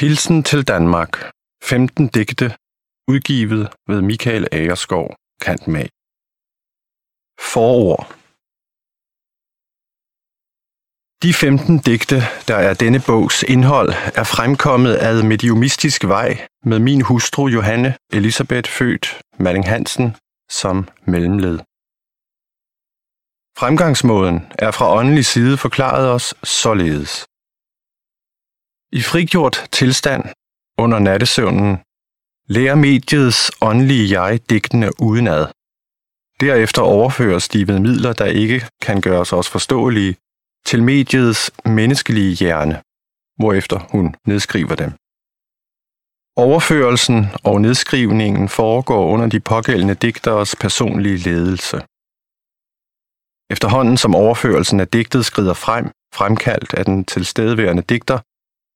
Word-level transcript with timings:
Hilsen 0.00 0.42
til 0.42 0.68
Danmark. 0.68 1.30
15 1.62 2.08
digte, 2.08 2.46
udgivet 3.08 3.68
ved 3.88 4.00
Michael 4.02 4.48
Agerskov, 4.52 5.14
Kantmag. 5.40 5.88
Forord. 7.52 8.02
De 11.22 11.34
15 11.34 11.78
digte, 11.78 12.16
der 12.48 12.56
er 12.56 12.74
denne 12.74 13.00
bogs 13.06 13.42
indhold, 13.42 13.90
er 14.20 14.24
fremkommet 14.24 14.96
ad 14.96 15.22
mediumistisk 15.22 16.04
vej 16.04 16.48
med 16.64 16.78
min 16.78 17.00
hustru 17.00 17.48
Johanne 17.48 17.96
Elisabeth 18.12 18.70
født 18.70 19.20
Malling 19.38 19.68
Hansen 19.68 20.16
som 20.50 20.88
mellemled. 21.06 21.58
Fremgangsmåden 23.58 24.52
er 24.58 24.70
fra 24.70 24.94
åndelig 24.98 25.26
side 25.26 25.58
forklaret 25.58 26.10
os 26.10 26.34
således. 26.44 27.26
I 28.94 29.00
frigjort 29.00 29.68
tilstand 29.72 30.24
under 30.78 30.98
nattesøvnen 30.98 31.78
lærer 32.48 32.74
mediets 32.74 33.50
åndelige 33.60 34.20
jeg 34.20 34.40
digtene 34.50 34.90
udenad. 35.00 35.46
Derefter 36.40 36.82
overføres 36.82 37.48
de 37.48 37.68
ved 37.68 37.78
midler, 37.78 38.12
der 38.12 38.24
ikke 38.24 38.66
kan 38.82 39.00
gøres 39.00 39.32
os 39.32 39.48
forståelige, 39.48 40.16
til 40.66 40.82
mediets 40.82 41.50
menneskelige 41.64 42.32
hjerne, 42.34 42.82
hvorefter 43.36 43.78
hun 43.92 44.14
nedskriver 44.26 44.74
dem. 44.74 44.90
Overførelsen 46.36 47.26
og 47.44 47.60
nedskrivningen 47.60 48.48
foregår 48.48 49.04
under 49.12 49.26
de 49.26 49.40
pågældende 49.40 49.94
digteres 49.94 50.56
personlige 50.56 51.16
ledelse. 51.16 51.76
Efterhånden 53.54 53.96
som 53.96 54.14
overførelsen 54.14 54.80
af 54.80 54.88
digtet 54.88 55.24
skrider 55.26 55.54
frem, 55.54 55.84
fremkaldt 56.14 56.74
af 56.74 56.84
den 56.84 57.04
tilstedeværende 57.04 57.82
digter, 57.82 58.18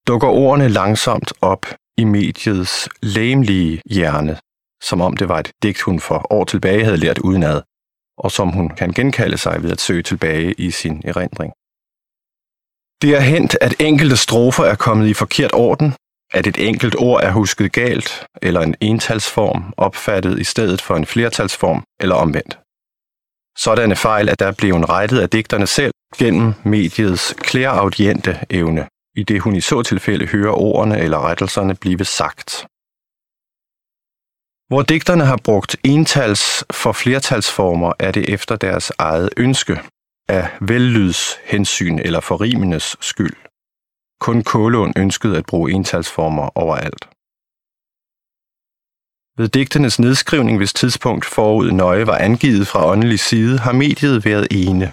dukker 0.06 0.28
ordene 0.28 0.68
langsomt 0.68 1.32
op 1.40 1.66
i 1.98 2.04
mediets 2.04 2.88
læmlige 3.02 3.82
hjerne, 3.90 4.38
som 4.82 5.00
om 5.00 5.16
det 5.16 5.28
var 5.28 5.38
et 5.38 5.50
digt, 5.62 5.80
hun 5.80 6.00
for 6.00 6.32
år 6.32 6.44
tilbage 6.44 6.84
havde 6.84 6.96
lært 6.96 7.18
udenad, 7.18 7.62
og 8.18 8.32
som 8.32 8.48
hun 8.48 8.68
kan 8.68 8.90
genkalde 8.92 9.38
sig 9.38 9.62
ved 9.62 9.70
at 9.72 9.80
søge 9.80 10.02
tilbage 10.02 10.52
i 10.52 10.70
sin 10.70 11.02
erindring. 11.04 11.52
Det 13.02 13.16
er 13.16 13.20
hent, 13.20 13.56
at 13.60 13.74
enkelte 13.80 14.16
strofer 14.16 14.64
er 14.64 14.74
kommet 14.74 15.08
i 15.08 15.14
forkert 15.14 15.54
orden, 15.54 15.94
at 16.34 16.46
et 16.46 16.68
enkelt 16.68 16.96
ord 16.98 17.22
er 17.22 17.30
husket 17.30 17.72
galt, 17.72 18.26
eller 18.42 18.60
en 18.60 18.74
entalsform 18.80 19.74
opfattet 19.76 20.38
i 20.38 20.44
stedet 20.44 20.82
for 20.82 20.96
en 20.96 21.06
flertalsform, 21.06 21.84
eller 22.00 22.14
omvendt. 22.14 22.58
Sådanne 23.58 23.96
fejl 23.96 24.28
er 24.28 24.34
der 24.34 24.52
blevet 24.52 24.88
rettet 24.88 25.20
af 25.20 25.30
digterne 25.30 25.66
selv 25.66 25.92
gennem 26.18 26.54
mediets 26.64 27.34
klæraudiente 27.38 28.38
evne 28.50 28.86
i 29.16 29.22
det 29.22 29.40
hun 29.40 29.56
i 29.56 29.60
så 29.60 29.82
tilfælde 29.82 30.26
hører 30.26 30.52
ordene 30.52 30.98
eller 30.98 31.18
rettelserne 31.28 31.74
blive 31.74 32.04
sagt. 32.04 32.66
Hvor 34.68 34.82
digterne 34.82 35.24
har 35.24 35.40
brugt 35.44 35.76
entals 35.84 36.64
for 36.72 36.92
flertalsformer, 36.92 37.92
er 37.98 38.12
det 38.12 38.28
efter 38.34 38.56
deres 38.56 38.92
eget 38.98 39.30
ønske, 39.36 39.80
af 40.28 40.44
vellyds 40.60 41.34
hensyn 41.44 41.98
eller 41.98 42.20
for 42.20 42.40
rimenes 42.40 42.96
skyld. 43.00 43.36
Kun 44.20 44.42
Kålund 44.42 44.92
ønskede 44.96 45.36
at 45.38 45.46
bruge 45.46 45.72
entalsformer 45.72 46.58
overalt. 46.58 47.08
Ved 49.38 49.48
digtenes 49.48 49.98
nedskrivning, 49.98 50.56
hvis 50.58 50.72
tidspunkt 50.72 51.24
forud 51.24 51.70
nøje 51.70 52.06
var 52.06 52.18
angivet 52.18 52.66
fra 52.66 52.86
åndelig 52.86 53.20
side, 53.20 53.58
har 53.58 53.72
mediet 53.72 54.24
været 54.24 54.46
ene. 54.50 54.92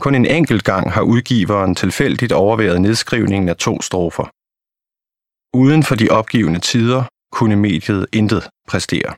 Kun 0.00 0.14
en 0.14 0.26
enkelt 0.26 0.64
gang 0.64 0.92
har 0.92 1.02
udgiveren 1.02 1.74
tilfældigt 1.74 2.32
overværet 2.32 2.80
nedskrivningen 2.80 3.48
af 3.48 3.56
to 3.56 3.82
strofer. 3.82 4.26
Uden 5.62 5.82
for 5.82 5.94
de 5.94 6.08
opgivende 6.10 6.60
tider 6.60 7.02
kunne 7.32 7.56
mediet 7.56 8.06
intet 8.12 8.42
præstere. 8.68 9.10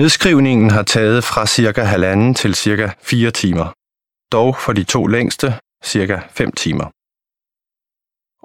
Nedskrivningen 0.00 0.70
har 0.70 0.82
taget 0.82 1.24
fra 1.24 1.46
cirka 1.46 1.82
halvanden 1.82 2.34
til 2.34 2.54
cirka 2.54 2.86
4 3.00 3.30
timer, 3.30 3.66
dog 4.32 4.56
for 4.64 4.72
de 4.72 4.84
to 4.84 5.06
længste 5.06 5.46
cirka 5.84 6.16
5 6.30 6.52
timer. 6.52 6.86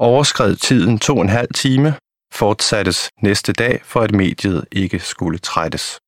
Overskred 0.10 0.56
tiden 0.56 1.00
to 1.00 1.22
en 1.22 1.30
halv 1.30 1.52
time, 1.54 1.90
fortsattes 2.34 3.10
næste 3.22 3.54
dag 3.54 3.82
for 3.84 4.02
at 4.02 4.12
mediet 4.12 4.66
ikke 4.72 5.00
skulle 5.00 5.40
trættes. 5.40 6.00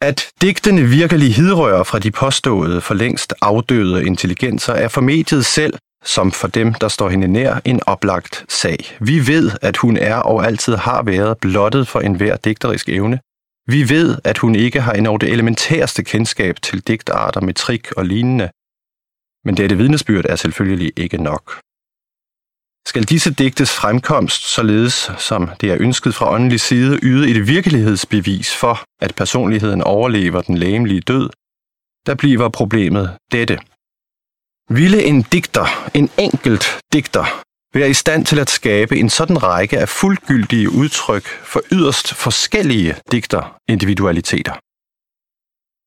At 0.00 0.32
digtene 0.42 0.82
virkelig 0.82 1.34
hidrører 1.34 1.84
fra 1.84 1.98
de 1.98 2.10
påståede 2.10 2.80
for 2.80 2.94
længst 2.94 3.34
afdøde 3.40 4.06
intelligenser 4.06 4.72
er 4.72 4.88
for 4.88 5.00
mediet 5.00 5.46
selv, 5.46 5.74
som 6.04 6.32
for 6.32 6.48
dem, 6.48 6.74
der 6.74 6.88
står 6.88 7.08
hende 7.08 7.28
nær, 7.28 7.60
en 7.64 7.80
oplagt 7.86 8.44
sag. 8.48 8.78
Vi 9.00 9.26
ved, 9.26 9.50
at 9.62 9.76
hun 9.76 9.96
er 9.96 10.16
og 10.16 10.46
altid 10.46 10.74
har 10.76 11.02
været 11.02 11.38
blottet 11.38 11.88
for 11.88 12.00
enhver 12.00 12.36
digterisk 12.36 12.88
evne. 12.88 13.20
Vi 13.66 13.88
ved, 13.88 14.18
at 14.24 14.38
hun 14.38 14.54
ikke 14.54 14.80
har 14.80 14.92
endnu 14.92 15.16
det 15.16 15.32
elementærste 15.32 16.04
kendskab 16.04 16.62
til 16.62 16.80
digtarter, 16.80 17.40
metrik 17.40 17.92
og 17.92 18.04
lignende. 18.04 18.50
Men 19.44 19.56
dette 19.56 19.76
vidnesbyrd 19.76 20.24
er 20.28 20.36
selvfølgelig 20.36 20.92
ikke 20.96 21.22
nok. 21.22 21.60
Skal 22.86 23.04
disse 23.04 23.34
digtes 23.34 23.72
fremkomst, 23.72 24.42
således 24.42 25.10
som 25.18 25.50
det 25.60 25.70
er 25.70 25.76
ønsket 25.80 26.14
fra 26.14 26.32
åndelig 26.34 26.60
side, 26.60 26.98
yde 27.02 27.30
et 27.30 27.46
virkelighedsbevis 27.46 28.56
for, 28.56 28.84
at 29.00 29.14
personligheden 29.14 29.82
overlever 29.82 30.40
den 30.42 30.58
læmelige 30.58 31.00
død, 31.00 31.30
der 32.06 32.14
bliver 32.14 32.48
problemet 32.48 33.16
dette. 33.32 33.58
Ville 34.70 35.02
en 35.04 35.22
digter, 35.22 35.90
en 35.94 36.10
enkelt 36.18 36.80
digter, 36.92 37.42
være 37.74 37.90
i 37.90 37.94
stand 37.94 38.26
til 38.26 38.38
at 38.38 38.50
skabe 38.50 38.96
en 38.96 39.10
sådan 39.10 39.42
række 39.42 39.78
af 39.78 39.88
fuldgyldige 39.88 40.70
udtryk 40.70 41.26
for 41.26 41.60
yderst 41.72 42.14
forskellige 42.14 42.96
digterindividualiteter? 43.12 44.54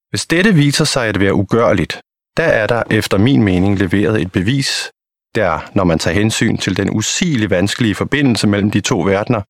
Hvis 0.10 0.26
dette 0.26 0.54
viser 0.54 0.86
sig 0.86 1.08
at 1.08 1.20
være 1.20 1.34
ugørligt, 1.34 2.02
der 2.38 2.44
er 2.44 2.68
der 2.68 2.84
efter 2.92 3.18
min 3.18 3.44
mening 3.44 3.80
leveret 3.80 4.22
et 4.22 4.32
bevis 4.32 4.92
der, 5.36 5.70
når 5.76 5.84
man 5.84 6.00
tager 6.00 6.16
hensyn 6.16 6.58
til 6.58 6.78
den 6.78 6.90
usigeligt 6.90 7.50
vanskelige 7.50 7.96
forbindelse 7.96 8.48
mellem 8.48 8.72
de 8.72 8.82
to 8.82 9.00
verdener, 9.00 9.42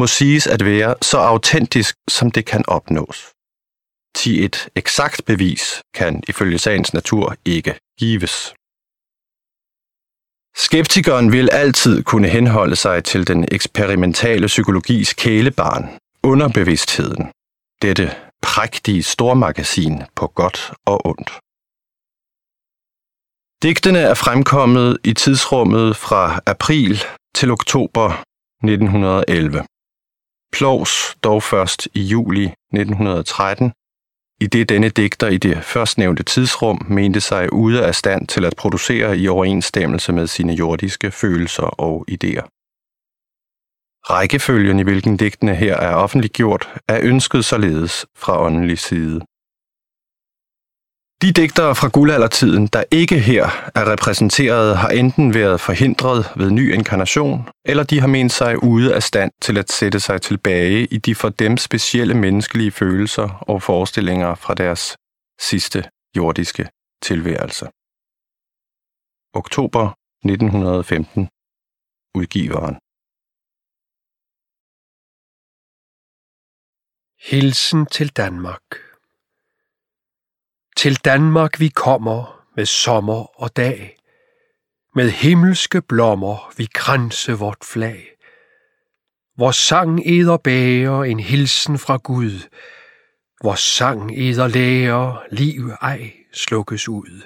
må 0.00 0.06
siges 0.06 0.46
at 0.46 0.64
være 0.64 0.94
så 1.02 1.18
autentisk, 1.18 1.94
som 2.08 2.30
det 2.30 2.44
kan 2.46 2.64
opnås. 2.68 3.32
Til 4.14 4.44
et 4.44 4.68
eksakt 4.74 5.24
bevis 5.24 5.82
kan 5.94 6.22
ifølge 6.28 6.58
sagens 6.58 6.94
natur 6.94 7.36
ikke 7.44 7.78
gives. 7.98 8.54
Skeptikeren 10.56 11.32
vil 11.32 11.48
altid 11.52 12.02
kunne 12.02 12.28
henholde 12.28 12.76
sig 12.76 13.04
til 13.04 13.26
den 13.26 13.48
eksperimentale 13.52 14.46
psykologis 14.46 15.12
kælebarn, 15.12 15.98
underbevidstheden, 16.22 17.30
dette 17.82 18.14
prægtige 18.42 19.02
stormagasin 19.02 20.02
på 20.16 20.26
godt 20.26 20.72
og 20.84 21.06
ondt. 21.06 21.30
Digtene 23.62 23.98
er 23.98 24.14
fremkommet 24.14 24.98
i 25.04 25.12
tidsrummet 25.12 25.96
fra 25.96 26.40
april 26.46 27.02
til 27.34 27.50
oktober 27.50 28.22
1911. 28.64 29.64
Plovs 30.52 31.16
dog 31.22 31.42
først 31.42 31.88
i 31.94 32.02
juli 32.02 32.44
1913, 32.44 33.72
i 34.40 34.46
det 34.46 34.68
denne 34.68 34.88
digter 34.88 35.28
i 35.28 35.36
det 35.36 35.64
førstnævnte 35.64 36.22
tidsrum 36.22 36.86
mente 36.88 37.20
sig 37.20 37.52
ude 37.52 37.86
af 37.86 37.94
stand 37.94 38.26
til 38.28 38.44
at 38.44 38.54
producere 38.56 39.18
i 39.18 39.28
overensstemmelse 39.28 40.12
med 40.12 40.26
sine 40.26 40.52
jordiske 40.52 41.10
følelser 41.10 41.62
og 41.62 42.06
idéer. 42.10 42.46
Rækkefølgen, 44.10 44.78
i 44.78 44.82
hvilken 44.82 45.16
digtene 45.16 45.54
her 45.54 45.76
er 45.76 45.94
offentliggjort, 45.94 46.68
er 46.88 47.00
ønsket 47.02 47.44
således 47.44 48.06
fra 48.16 48.42
åndelig 48.42 48.78
side. 48.78 49.20
De 51.22 51.32
digtere 51.32 51.74
fra 51.74 51.88
guldaldertiden, 51.88 52.66
der 52.66 52.84
ikke 52.90 53.18
her 53.18 53.44
er 53.74 53.92
repræsenteret, 53.92 54.78
har 54.78 54.88
enten 54.88 55.34
været 55.34 55.60
forhindret 55.60 56.32
ved 56.36 56.50
ny 56.50 56.74
inkarnation, 56.74 57.48
eller 57.64 57.84
de 57.84 58.00
har 58.00 58.06
ment 58.06 58.32
sig 58.32 58.62
ude 58.62 58.94
af 58.94 59.02
stand 59.02 59.32
til 59.40 59.58
at 59.58 59.72
sætte 59.72 60.00
sig 60.00 60.22
tilbage 60.22 60.86
i 60.86 60.96
de 60.96 61.14
for 61.14 61.28
dem 61.28 61.56
specielle 61.56 62.14
menneskelige 62.14 62.70
følelser 62.70 63.28
og 63.48 63.62
forestillinger 63.62 64.34
fra 64.34 64.54
deres 64.54 64.96
sidste 65.40 65.84
jordiske 66.16 66.68
tilværelse. 67.02 67.66
Oktober 69.34 69.84
1915 70.24 71.28
Udgiveren. 72.14 72.76
Hilsen 77.30 77.86
til 77.86 78.08
Danmark 78.08 78.87
til 80.78 80.96
Danmark 80.96 81.60
vi 81.60 81.68
kommer 81.68 82.44
med 82.56 82.66
sommer 82.66 83.40
og 83.42 83.56
dag. 83.56 83.96
Med 84.94 85.10
himmelske 85.10 85.82
blommer 85.82 86.52
vi 86.56 86.68
kranse 86.74 87.32
vort 87.32 87.64
flag. 87.64 88.06
Vor 89.38 89.50
sang 89.50 90.00
eder 90.06 90.36
bærer 90.36 91.04
en 91.04 91.20
hilsen 91.20 91.78
fra 91.78 91.96
Gud. 91.96 92.48
Vor 93.42 93.54
sang 93.54 94.18
eder 94.18 94.48
lærer 94.48 95.22
liv 95.30 95.70
ej 95.80 96.12
slukkes 96.32 96.88
ud. 96.88 97.22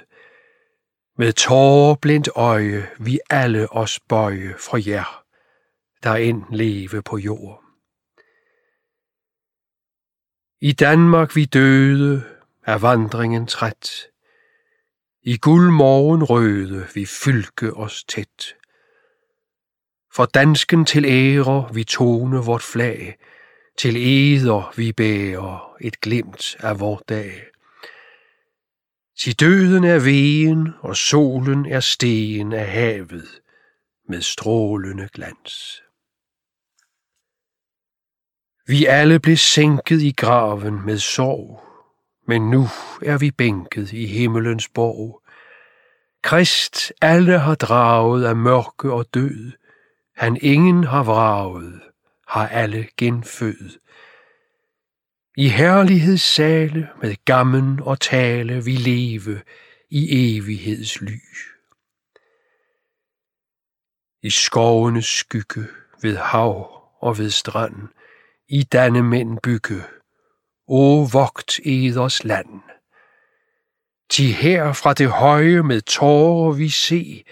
Med 1.17 1.33
tårer 1.33 1.95
blindt 1.95 2.29
øje, 2.35 2.89
vi 2.99 3.19
alle 3.29 3.71
os 3.71 3.99
bøje 4.09 4.55
for 4.59 4.89
jer, 4.89 5.23
der 6.03 6.15
end 6.15 6.43
leve 6.51 7.01
på 7.01 7.17
jord. 7.17 7.63
I 10.61 10.71
Danmark 10.71 11.35
vi 11.35 11.45
døde, 11.45 12.32
er 12.65 12.77
vandringen 12.77 13.47
træt. 13.47 13.91
I 15.21 15.37
guldmorgen 15.37 16.23
røde 16.23 16.87
vi 16.93 17.05
fylke 17.05 17.73
os 17.73 18.03
tæt. 18.03 18.55
For 20.13 20.25
dansken 20.25 20.85
til 20.85 21.05
ære 21.05 21.69
vi 21.73 21.83
tone 21.83 22.37
vort 22.37 22.61
flag, 22.61 23.17
til 23.77 23.95
eder 23.97 24.73
vi 24.75 24.91
bærer 24.91 25.75
et 25.81 26.01
glimt 26.01 26.55
af 26.59 26.79
vor 26.79 27.01
dag. 27.09 27.43
Til 29.19 29.39
døden 29.39 29.83
er 29.83 29.99
veen, 29.99 30.69
og 30.79 30.97
solen 30.97 31.65
er 31.65 31.79
stegen 31.79 32.53
af 32.53 32.67
havet 32.67 33.41
med 34.09 34.21
strålende 34.21 35.09
glans. 35.13 35.83
Vi 38.67 38.85
alle 38.85 39.19
blev 39.19 39.37
sænket 39.37 40.01
i 40.01 40.11
graven 40.17 40.85
med 40.85 40.97
sorg, 40.97 41.72
men 42.27 42.49
nu 42.49 42.67
er 43.01 43.17
vi 43.17 43.31
bænket 43.31 43.93
i 43.93 44.05
himmelens 44.05 44.69
borg. 44.69 45.21
Krist 46.23 46.93
alle 47.01 47.39
har 47.39 47.55
draget 47.55 48.25
af 48.25 48.35
mørke 48.35 48.93
og 48.93 49.05
død, 49.13 49.51
han 50.15 50.37
ingen 50.41 50.83
har 50.83 51.03
vraget, 51.03 51.81
har 52.27 52.47
alle 52.47 52.87
genfødt. 52.97 53.77
I 55.37 55.49
herlighedssale 55.49 56.89
med 57.01 57.15
gammen 57.25 57.79
og 57.79 57.99
tale 57.99 58.63
vi 58.63 58.71
leve 58.71 59.41
i 59.89 60.37
evigheds 60.37 61.01
ly. 61.01 61.19
I 64.21 64.29
skovenes 64.29 65.05
skygge 65.05 65.67
ved 66.01 66.17
hav 66.17 66.83
og 66.99 67.17
ved 67.17 67.29
strand, 67.29 67.87
i 68.47 68.63
danne 68.63 69.03
mænd 69.03 69.39
bygge, 69.43 69.83
o 70.67 71.03
vogt 71.03 71.59
eders 71.65 72.23
land. 72.23 72.61
Ti 74.09 74.31
her 74.31 74.73
fra 74.73 74.93
det 74.93 75.09
høje 75.11 75.63
med 75.63 75.81
tårer 75.81 76.51
vi 76.51 76.69
se, 76.69 77.23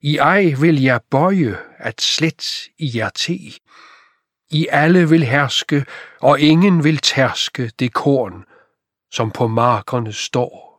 i 0.00 0.16
ej 0.16 0.54
vil 0.60 0.82
jeg 0.82 1.00
bøje, 1.10 1.58
at 1.78 2.00
slet 2.00 2.68
i 2.78 2.90
jer 2.94 3.08
te. 3.08 3.38
I 4.50 4.66
alle 4.70 5.08
vil 5.08 5.24
herske, 5.24 5.84
og 6.20 6.40
ingen 6.40 6.84
vil 6.84 6.98
tærske 6.98 7.72
det 7.78 7.92
korn, 7.92 8.44
som 9.12 9.30
på 9.30 9.48
markerne 9.48 10.12
står. 10.12 10.70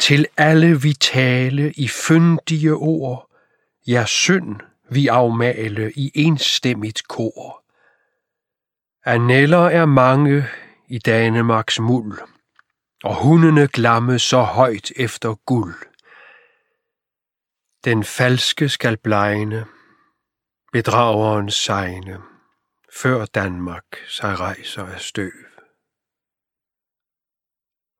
Til 0.00 0.26
alle 0.36 0.82
vi 0.82 0.92
tale 0.92 1.72
i 1.72 1.88
fyndige 1.88 2.74
ord, 2.74 3.30
jer 3.86 4.04
synd 4.04 4.56
vi 4.90 5.06
afmale 5.06 5.92
i 5.96 6.10
enstemmigt 6.14 7.08
kor. 7.08 7.63
Aneller 9.06 9.66
er 9.68 9.86
mange 9.86 10.46
i 10.88 10.98
Danemarks 10.98 11.80
muld, 11.80 12.18
og 13.02 13.22
hundene 13.22 13.68
glamme 13.68 14.18
så 14.18 14.42
højt 14.42 14.92
efter 14.96 15.34
guld. 15.34 15.74
Den 17.84 18.04
falske 18.04 18.68
skal 18.68 18.96
blegne, 18.96 19.66
bedrageren 20.72 21.50
sejne, 21.50 22.22
før 23.02 23.24
Danmark 23.24 23.84
sig 24.08 24.40
rejser 24.40 24.86
af 24.86 25.00
støv. 25.00 25.32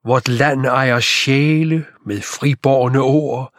Vort 0.04 0.28
land 0.28 0.66
ejer 0.66 1.00
sjæle 1.00 1.86
med 2.06 2.22
friborne 2.22 3.00
ord, 3.00 3.54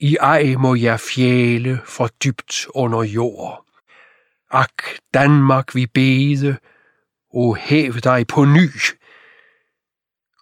i 0.00 0.16
ej 0.20 0.54
må 0.58 0.74
jeg 0.74 1.00
fjæle 1.00 1.80
for 1.84 2.06
dybt 2.06 2.66
under 2.74 3.02
jord. 3.02 3.63
Ak, 4.56 4.82
Danmark 5.14 5.74
vi 5.74 5.86
bede, 5.86 6.56
o 7.30 7.54
hæv 7.54 7.94
dig 7.94 8.26
på 8.26 8.44
ny. 8.44 8.70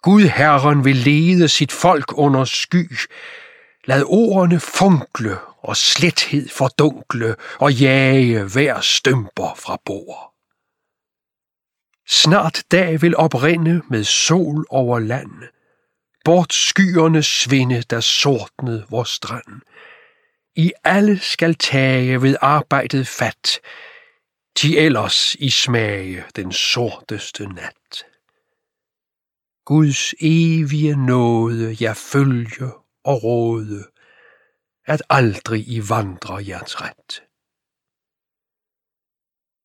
Gud 0.01 0.21
Herren 0.21 0.85
vil 0.85 0.95
lede 0.95 1.49
sit 1.49 1.71
folk 1.71 2.17
under 2.17 2.45
sky. 2.45 2.91
Lad 3.85 4.03
ordene 4.07 4.59
funkle 4.59 5.37
og 5.61 5.77
slethed 5.77 6.49
fordunkle 6.49 7.35
og 7.59 7.73
jage 7.73 8.43
hver 8.43 8.81
stømper 8.81 9.55
fra 9.55 9.77
bord. 9.85 10.33
Snart 12.07 12.63
dag 12.71 13.01
vil 13.01 13.17
oprinde 13.17 13.81
med 13.89 14.03
sol 14.03 14.65
over 14.69 14.99
land. 14.99 15.43
Bort 16.25 16.53
skyerne 16.53 17.23
svinde, 17.23 17.81
der 17.81 17.99
sortnede 17.99 18.85
vor 18.89 19.03
strand. 19.03 19.61
I 20.55 20.71
alle 20.83 21.19
skal 21.19 21.55
tage 21.55 22.21
ved 22.21 22.35
arbejdet 22.41 23.07
fat, 23.07 23.59
ti 24.55 24.77
ellers 24.77 25.35
i 25.35 25.49
smage 25.49 26.23
den 26.35 26.51
sorteste 26.51 27.45
nat. 27.47 28.05
Guds 29.65 30.13
evige 30.21 31.05
nåde 31.05 31.77
jeg 31.79 31.97
følge 31.97 32.71
og 33.03 33.23
råde, 33.23 33.85
at 34.85 35.01
aldrig 35.09 35.67
I 35.67 35.89
vandrer 35.89 36.39
jer 36.39 36.63
træt. 36.63 37.23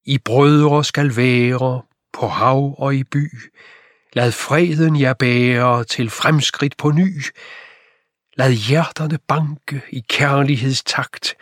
I 0.04 0.18
brødre 0.18 0.84
skal 0.84 1.16
være 1.16 1.82
på 2.12 2.26
hav 2.26 2.74
og 2.78 2.94
i 2.94 3.04
by, 3.04 3.52
lad 4.12 4.32
freden 4.32 5.00
jer 5.00 5.14
bære 5.14 5.84
til 5.84 6.10
fremskridt 6.10 6.76
på 6.76 6.90
ny, 6.90 7.22
lad 8.36 8.52
hjerterne 8.52 9.18
banke 9.28 9.82
i 9.90 10.04
kærlighedstakt, 10.08 11.34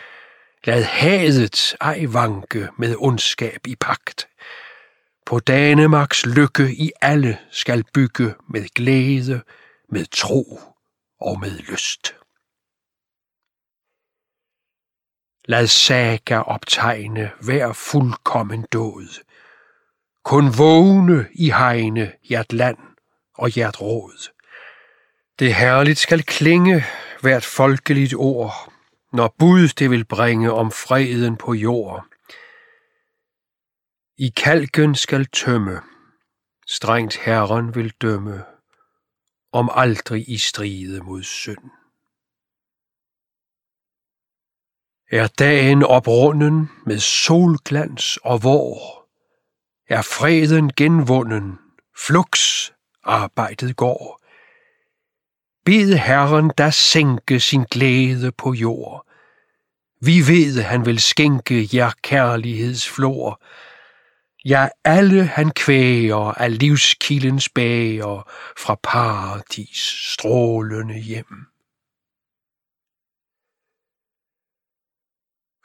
lad 0.67 0.83
hadet 0.83 1.77
ej 1.81 2.07
vanke 2.07 2.69
med 2.79 2.97
ondskab 2.99 3.67
i 3.67 3.77
pagt. 3.77 4.29
På 5.27 5.39
Danemarks 5.39 6.27
lykke 6.27 6.75
i 6.75 6.93
alle 7.03 7.39
skal 7.51 7.85
bygge 7.95 8.35
med 8.49 8.75
glæde, 8.75 9.41
med 9.89 10.07
tro 10.07 10.61
og 11.21 11.41
med 11.41 11.51
lyst. 11.51 12.15
Lad 15.49 15.67
saga 15.67 16.39
optegne 16.39 17.31
hver 17.41 17.73
fuldkommen 17.73 18.63
død. 18.73 19.25
Kun 20.25 20.59
vågne 20.59 21.27
i 21.35 21.51
hegne 21.51 22.13
hjert 22.23 22.53
land 22.53 22.79
og 23.35 23.49
hjert 23.49 23.81
råd. 23.81 24.31
Det 25.39 25.55
herligt 25.55 25.99
skal 25.99 26.23
klinge 26.23 26.85
hvert 27.21 27.45
folkeligt 27.45 28.15
ord, 28.15 28.73
når 29.13 29.35
bud 29.39 29.69
det 29.69 29.91
vil 29.91 30.05
bringe 30.05 30.53
om 30.53 30.71
freden 30.71 31.37
på 31.37 31.55
jord. 31.55 32.07
I 34.19 34.29
kalken 34.29 34.95
skal 34.95 35.27
tømme, 35.27 35.81
strengt 36.67 37.17
herren 37.17 37.75
vil 37.75 37.91
dømme, 37.91 38.45
om 39.53 39.71
aldrig 39.73 40.29
i 40.29 40.39
stride 40.39 41.01
mod 41.01 41.23
synd. 41.23 41.71
Er 45.11 45.27
dagen 45.27 45.83
oprunden 45.83 46.71
med 46.87 46.99
solglans 46.99 48.17
og 48.17 48.43
vår, 48.43 49.09
er 49.89 50.03
freden 50.03 50.73
genvunden, 50.73 51.59
flux 52.07 52.71
arbejdet 53.03 53.77
går. 53.77 54.26
Bed 55.67 55.95
Herren 55.95 56.51
da 56.59 56.71
sænke 56.71 57.41
sin 57.41 57.65
glæde 57.71 58.33
på 58.33 58.53
jord. 58.53 59.07
Vi 60.01 60.21
ved, 60.29 60.63
han 60.63 60.87
vil 60.87 61.01
skænke 61.01 61.69
jer 61.73 61.91
kærlighedsflor. 62.03 63.43
Ja, 64.45 64.69
alle 64.85 65.25
han 65.25 65.51
kvæger 65.51 66.17
af 66.17 66.59
livskildens 66.59 67.49
bager 67.49 68.31
fra 68.57 68.75
paradis 68.83 69.79
strålende 70.13 70.99
hjem. 70.99 71.47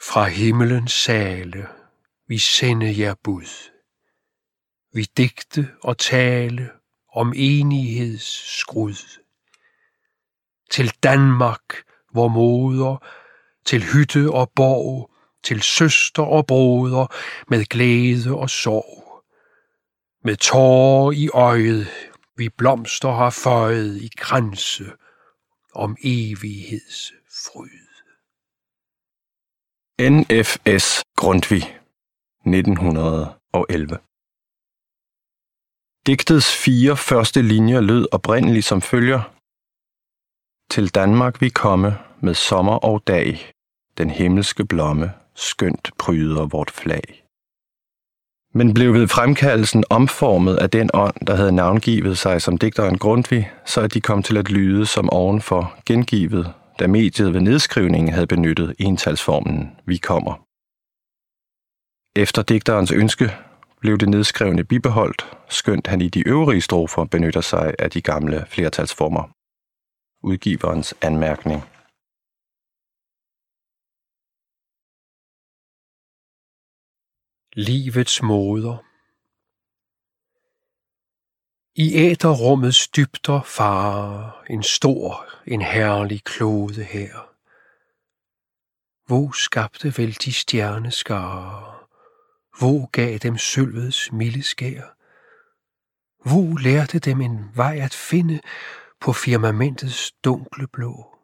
Fra 0.01 0.25
himmelens 0.25 0.91
sale 0.91 1.67
vi 2.27 2.37
sende 2.37 2.99
jer 2.99 3.15
bud. 3.23 3.71
Vi 4.93 5.03
digte 5.17 5.71
og 5.83 5.97
tale 5.97 6.69
om 7.13 7.33
enigheds 7.35 8.59
skrud. 8.59 9.20
Til 10.71 10.89
Danmark, 11.03 11.83
hvor 12.11 12.27
moder, 12.27 13.05
til 13.65 13.83
hytte 13.93 14.31
og 14.31 14.51
borg, 14.55 15.11
til 15.43 15.61
søster 15.61 16.23
og 16.23 16.47
broder, 16.47 17.07
med 17.47 17.65
glæde 17.65 18.35
og 18.35 18.49
sorg. 18.49 19.23
Med 20.23 20.35
tårer 20.35 21.11
i 21.11 21.29
øjet, 21.33 21.87
vi 22.37 22.49
blomster 22.49 23.11
har 23.11 23.29
føjet 23.29 24.01
i 24.01 24.09
kranse 24.17 24.85
om 25.75 25.97
evigheds 26.03 27.11
fryd. 27.29 27.91
NFS 30.09 31.03
Grundtvig 31.15 31.79
1911 32.45 33.97
Digtets 36.07 36.55
fire 36.63 36.97
første 36.97 37.41
linjer 37.41 37.81
lød 37.81 38.07
oprindeligt 38.11 38.65
som 38.65 38.81
følger. 38.81 39.40
Til 40.71 40.95
Danmark 40.95 41.41
vi 41.41 41.49
komme 41.49 41.97
med 42.19 42.33
sommer 42.33 42.73
og 42.73 43.03
dag, 43.07 43.51
den 43.97 44.09
himmelske 44.09 44.65
blomme 44.65 45.11
skønt 45.35 45.89
pryder 45.99 46.45
vort 46.45 46.71
flag. 46.71 47.23
Men 48.53 48.73
blev 48.73 48.93
ved 48.93 49.07
fremkaldelsen 49.07 49.83
omformet 49.89 50.55
af 50.57 50.69
den 50.69 50.89
ånd, 50.93 51.25
der 51.27 51.35
havde 51.35 51.51
navngivet 51.51 52.17
sig 52.17 52.41
som 52.41 52.57
digteren 52.57 52.97
Grundtvig, 52.97 53.51
så 53.65 53.81
at 53.81 53.93
de 53.93 54.01
kom 54.01 54.23
til 54.23 54.37
at 54.37 54.51
lyde 54.51 54.85
som 54.85 55.09
ovenfor 55.09 55.73
gengivet, 55.85 56.53
da 56.79 56.87
mediet 56.87 57.33
ved 57.33 57.41
nedskrivningen 57.41 58.13
havde 58.13 58.27
benyttet 58.27 58.75
entalsformen 58.79 59.71
vi 59.85 59.97
kommer. 59.97 60.33
Efter 62.15 62.41
digterens 62.41 62.91
ønske 62.91 63.31
blev 63.79 63.97
det 63.97 64.09
nedskrevne 64.09 64.63
bibeholdt, 64.63 65.37
skønt 65.49 65.87
han 65.87 66.01
i 66.01 66.09
de 66.09 66.27
øvrige 66.27 66.61
strofer 66.61 67.05
benytter 67.05 67.41
sig 67.41 67.73
af 67.79 67.91
de 67.91 68.01
gamle 68.01 68.45
flertalsformer. 68.49 69.40
Udgiverens 70.23 70.93
anmærkning. 71.01 71.61
Livets 77.55 78.21
moder 78.21 78.77
I 81.75 81.85
æderrummets 81.95 82.87
dybder 82.87 83.41
farer 83.41 84.43
en 84.49 84.63
stor, 84.63 85.29
en 85.47 85.61
herlig 85.61 86.23
klode 86.23 86.83
her. 86.83 87.13
Hvor 89.07 89.31
skabte 89.31 89.93
vel 89.97 90.13
de 90.13 90.33
stjerneskare? 90.33 91.87
Hvor 92.59 92.89
gav 92.89 93.17
dem 93.17 93.37
sølvets 93.37 94.11
milde 94.11 94.43
skær? 94.43 94.83
Hvor 96.29 96.57
lærte 96.57 96.99
dem 96.99 97.21
en 97.21 97.55
vej 97.55 97.79
at 97.81 97.93
finde 97.93 98.41
på 99.01 99.13
firmamentets 99.13 100.11
dunkle 100.11 100.67
blå? 100.67 101.17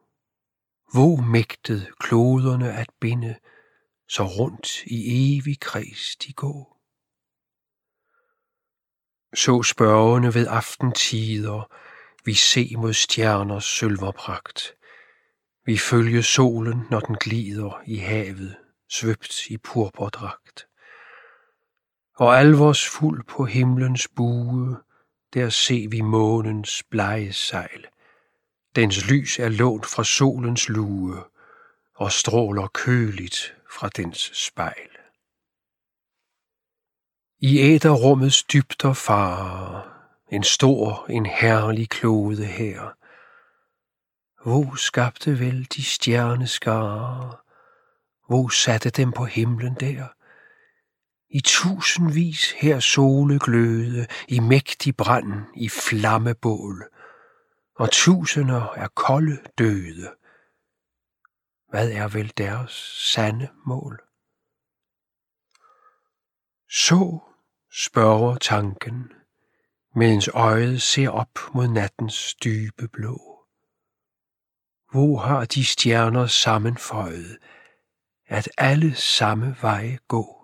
Hvor 0.94 1.22
mægtede 1.22 1.88
kloderne 2.00 2.74
at 2.74 2.90
binde, 3.00 3.36
så 4.10 4.24
rundt 4.24 4.86
i 4.86 5.38
evig 5.38 5.60
kreds 5.60 6.16
de 6.16 6.34
gå? 6.34 6.78
Så 9.36 9.64
spørgende 9.64 10.34
ved 10.34 10.48
aftentider, 10.50 11.72
vi 12.26 12.34
se 12.34 12.74
mod 12.78 12.94
stjerners 12.94 13.66
sølverpragt. 13.66 14.74
Vi 15.66 15.78
følge 15.78 16.24
solen, 16.24 16.88
når 16.92 17.00
den 17.00 17.16
glider 17.16 17.82
i 17.86 17.98
havet, 17.98 18.58
svøbt 18.90 19.48
i 19.48 19.58
purpurdragt. 19.58 20.68
Og 22.16 22.40
alvors 22.40 22.90
fuld 22.90 23.24
på 23.24 23.46
himlens 23.46 24.08
bue, 24.16 24.78
der 25.34 25.50
se 25.50 25.88
vi 25.92 26.02
månens 26.02 26.84
blege 26.90 27.34
sejl. 27.34 27.86
Dens 28.76 29.10
lys 29.10 29.40
er 29.40 29.50
lånt 29.50 29.86
fra 29.86 30.04
solens 30.04 30.70
lue, 30.70 31.24
og 31.96 32.12
stråler 32.12 32.68
køligt 32.68 33.56
fra 33.72 33.90
dens 33.90 34.32
spejl. 34.34 34.90
I 37.40 37.60
æderrummets 37.60 38.44
dybder 38.44 38.94
farer, 38.94 39.98
en 40.32 40.44
stor, 40.44 41.06
en 41.10 41.26
herlig 41.26 41.90
klode 41.90 42.46
her. 42.46 42.94
Hvor 44.44 44.76
skabte 44.76 45.40
vel 45.40 45.68
de 45.76 45.84
stjerneskare? 45.84 47.38
Hvor 48.28 48.50
satte 48.50 48.90
dem 48.90 49.12
på 49.12 49.26
himlen 49.26 49.76
der? 49.80 50.08
I 51.30 51.42
tusindvis 51.42 52.52
her 52.52 52.80
sole 52.80 53.40
gløde, 53.40 54.08
i 54.28 54.40
mægtig 54.40 54.98
brand, 54.98 55.34
i 55.56 55.70
flammebål, 55.70 56.84
og 57.76 57.92
tusinder 57.92 58.74
er 58.76 58.88
kolde 58.88 59.38
døde. 59.58 60.16
Hvad 61.70 61.92
er 61.92 62.08
vel 62.08 62.34
deres 62.38 62.72
sande 63.14 63.50
mål? 63.66 64.02
Så 66.70 67.20
spørger 67.72 68.36
tanken, 68.36 69.12
mens 69.96 70.30
øjet 70.34 70.82
ser 70.82 71.10
op 71.10 71.40
mod 71.54 71.68
nattens 71.68 72.36
dybe 72.36 72.88
blå. 72.88 73.46
Hvor 74.92 75.18
har 75.18 75.46
de 75.46 75.66
stjerner 75.66 76.28
sammenføjet, 76.28 77.38
at 78.28 78.50
alle 78.58 78.96
samme 78.96 79.56
veje 79.62 80.00
gå? 80.08 80.37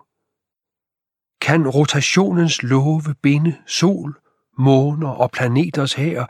Kan 1.44 1.68
rotationens 1.68 2.62
love 2.62 3.14
binde 3.22 3.62
sol, 3.66 4.20
måner 4.58 5.08
og 5.08 5.30
planeters 5.30 5.92
her, 5.92 6.26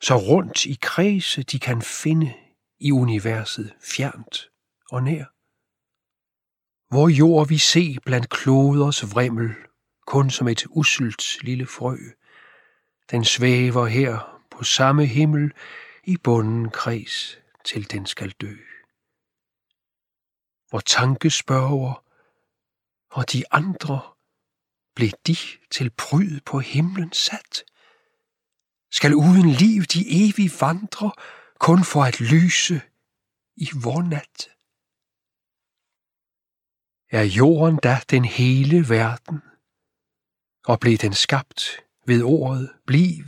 så 0.00 0.16
rundt 0.16 0.66
i 0.66 0.78
kredse 0.82 1.42
de 1.42 1.58
kan 1.58 1.82
finde 1.82 2.34
i 2.80 2.92
universet 2.92 3.74
fjernt 3.82 4.50
og 4.90 5.02
nær? 5.02 5.24
Hvor 6.94 7.08
jord 7.08 7.48
vi 7.48 7.58
se 7.58 7.98
blandt 8.06 8.28
kloders 8.28 9.14
vrimmel, 9.14 9.54
kun 10.06 10.30
som 10.30 10.48
et 10.48 10.64
usselt 10.70 11.42
lille 11.42 11.66
frø. 11.66 11.96
Den 13.10 13.24
svæver 13.24 13.86
her 13.86 14.40
på 14.50 14.64
samme 14.64 15.06
himmel 15.06 15.52
i 16.04 16.16
bunden 16.16 16.70
kreds, 16.70 17.38
til 17.64 17.90
den 17.90 18.06
skal 18.06 18.30
dø. 18.30 18.56
Hvor 20.68 20.80
tanke 20.80 21.30
spørger, 21.30 22.04
og 23.10 23.32
de 23.32 23.44
andre, 23.50 24.13
blev 24.94 25.10
de 25.26 25.36
til 25.70 25.90
pryd 25.90 26.40
på 26.40 26.58
himlen 26.58 27.12
sat? 27.12 27.64
Skal 28.90 29.14
uden 29.14 29.50
liv 29.50 29.82
de 29.82 30.00
evige 30.26 30.52
vandre, 30.60 31.12
kun 31.58 31.84
for 31.84 32.04
at 32.04 32.20
lyse 32.20 32.82
i 33.56 33.68
vor 33.82 34.02
nat? 34.02 34.48
Er 37.10 37.22
jorden 37.22 37.76
da 37.76 38.00
den 38.10 38.24
hele 38.24 38.88
verden, 38.88 39.42
og 40.64 40.80
blev 40.80 40.96
den 40.98 41.12
skabt 41.12 41.84
ved 42.06 42.22
ordet 42.22 42.72
bliv? 42.86 43.24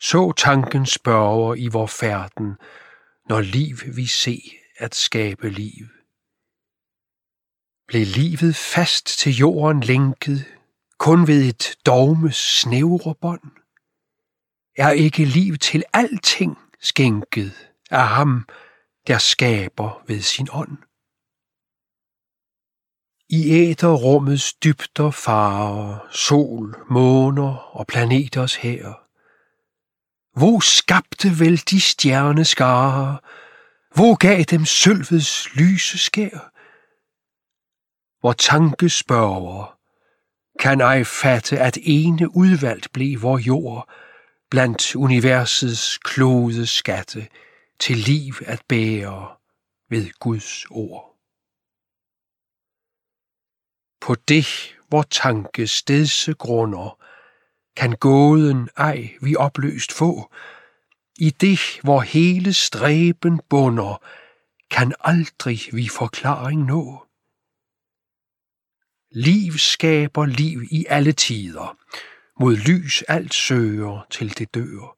Så 0.00 0.32
tanken 0.36 0.86
spørger 0.86 1.54
i 1.54 1.68
vor 1.68 1.86
færden, 1.86 2.56
når 3.28 3.40
liv 3.40 3.76
vi 3.96 4.06
se 4.06 4.42
at 4.76 4.94
skabe 4.94 5.50
liv. 5.50 5.97
Blev 7.88 8.06
livet 8.06 8.56
fast 8.56 9.18
til 9.18 9.36
jorden 9.36 9.80
lænket, 9.80 10.44
kun 10.98 11.26
ved 11.26 11.48
et 11.48 11.76
dogmes 11.86 12.36
snævre 12.36 13.14
bånd? 13.14 13.42
Er 14.76 14.90
ikke 14.90 15.24
liv 15.24 15.56
til 15.56 15.84
alting 15.92 16.58
skænket 16.80 17.52
af 17.90 18.08
ham, 18.08 18.46
der 19.06 19.18
skaber 19.18 20.04
ved 20.06 20.20
sin 20.20 20.48
ånd? 20.52 20.78
I 23.28 23.50
æderrummets 23.50 24.54
dybder 24.54 25.10
farer 25.10 26.08
sol, 26.10 26.76
måner 26.90 27.76
og 27.76 27.86
planeters 27.86 28.54
her. 28.54 28.94
Hvor 30.38 30.60
skabte 30.60 31.40
vel 31.40 31.56
de 31.70 31.80
stjerneskare? 31.80 33.18
Hvor 33.94 34.16
gav 34.16 34.42
dem 34.42 34.64
sølvets 34.64 35.54
lyse 35.54 35.98
skær? 35.98 36.57
Hvor 38.20 38.32
tanke 38.32 38.88
spørger, 38.88 39.78
kan 40.58 40.80
ej 40.80 41.04
fatte, 41.04 41.58
at 41.58 41.78
ene 41.82 42.36
udvalgt 42.36 42.92
blev 42.92 43.22
vor 43.22 43.38
jord 43.38 43.88
blandt 44.50 44.96
universets 44.96 45.98
klode 45.98 46.66
skatte 46.66 47.28
til 47.80 47.96
liv 47.96 48.34
at 48.46 48.62
bære 48.68 49.36
ved 49.90 50.10
Guds 50.20 50.66
ord. 50.70 51.16
På 54.00 54.14
det, 54.14 54.76
hvor 54.88 55.02
tanke 55.02 55.66
stedse 55.66 56.34
grunder, 56.34 56.98
kan 57.76 57.92
gåden 57.92 58.68
ej 58.76 59.08
vi 59.20 59.36
opløst 59.36 59.92
få. 59.92 60.30
I 61.18 61.30
det, 61.30 61.60
hvor 61.82 62.00
hele 62.00 62.52
stræben 62.52 63.40
bunder, 63.48 64.02
kan 64.70 64.94
aldrig 65.00 65.60
vi 65.72 65.88
forklaring 65.88 66.64
nå. 66.64 67.07
Liv 69.10 69.52
skaber 69.52 70.26
liv 70.26 70.62
i 70.70 70.86
alle 70.88 71.12
tider, 71.12 71.76
mod 72.40 72.56
lys 72.56 73.02
alt 73.02 73.34
søger 73.34 74.06
til 74.10 74.38
det 74.38 74.54
dør. 74.54 74.96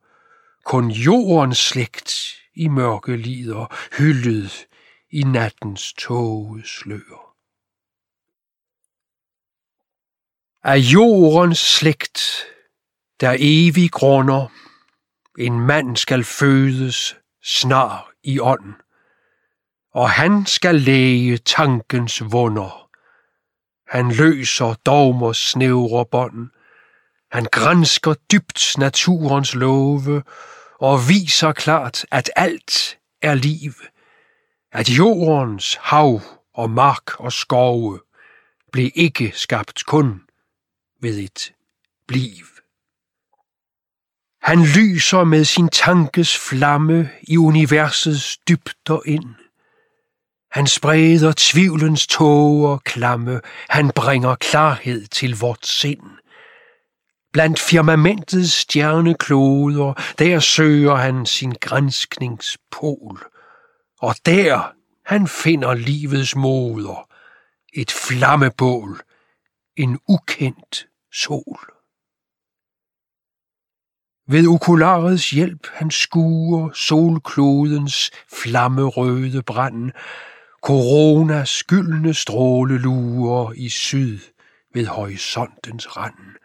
Kun 0.65 0.91
jordens 0.91 1.59
slægt 1.59 2.37
i 2.55 2.69
mørke 2.69 3.17
lider, 3.17 3.75
hyldet 3.99 4.67
i 5.11 5.23
nattens 5.23 5.95
slør. 6.65 7.37
Af 10.65 10.77
jordens 10.77 11.59
slægt, 11.59 12.47
der 13.21 13.37
evig 13.39 13.91
grunder, 13.91 14.47
en 15.39 15.61
mand 15.61 15.97
skal 15.97 16.25
fødes 16.25 17.17
snar 17.43 18.11
i 18.23 18.41
ånd, 18.41 18.75
og 19.93 20.11
han 20.11 20.47
skal 20.47 20.75
læge 20.75 21.39
tankens 21.39 22.23
vunder. 22.33 22.80
Han 23.91 24.13
løser 24.13 24.75
dogmers 24.75 25.39
snævre 25.51 26.07
bånd, 26.07 26.49
han 27.33 27.45
grænsker 27.53 28.15
dybt 28.33 28.79
naturens 28.79 29.55
love, 29.55 30.23
og 30.81 31.09
viser 31.09 31.53
klart, 31.53 32.07
at 32.11 32.31
alt 32.37 32.99
er 33.23 33.35
liv, 33.35 33.73
at 34.73 34.89
jordens 34.89 35.75
hav 35.81 36.21
og 36.55 36.71
mark 36.71 37.21
og 37.21 37.33
skove 37.33 38.01
blev 38.73 38.91
ikke 38.95 39.33
skabt 39.35 39.87
kun 39.87 40.23
ved 41.01 41.19
et 41.19 41.53
bliv. 42.07 42.47
Han 44.43 44.63
lyser 44.63 45.25
med 45.25 45.45
sin 45.45 45.69
tankes 45.69 46.39
flamme 46.39 47.11
i 47.23 47.37
universets 47.37 48.39
dybder 48.39 49.01
ind. 49.07 49.35
Han 50.53 50.67
spreder 50.67 51.33
tvivlens 51.37 52.07
tåger 52.07 52.79
klamme, 52.79 53.41
han 53.69 53.91
bringer 53.95 54.35
klarhed 54.35 55.07
til 55.07 55.39
vort 55.39 55.67
sind. 55.67 56.03
Blandt 57.33 57.61
firmamentets 57.61 58.53
stjernekloder, 58.53 60.15
der 60.19 60.41
søger 60.41 60.95
han 60.95 61.27
sin 61.27 61.55
grænskningspol. 61.61 63.31
Og 64.01 64.15
der 64.27 64.73
han 65.05 65.29
finder 65.29 65.75
livets 65.75 66.37
moder, 66.37 67.09
et 67.73 67.91
flammebål, 67.91 69.01
en 69.77 69.99
ukendt 70.09 70.87
sol. 71.13 71.59
Ved 74.29 74.47
okularets 74.47 75.31
hjælp 75.31 75.67
han 75.73 75.91
skuer 75.91 76.73
solklodens 76.73 78.11
flammerøde 78.29 79.43
brand, 79.43 79.93
Corona 80.63 81.45
skyldne 81.45 82.15
stråle 82.15 82.79
lurer 82.79 83.53
i 83.53 83.69
syd 83.69 84.19
ved 84.75 84.87
horisontens 84.87 85.97
rand. 85.97 86.37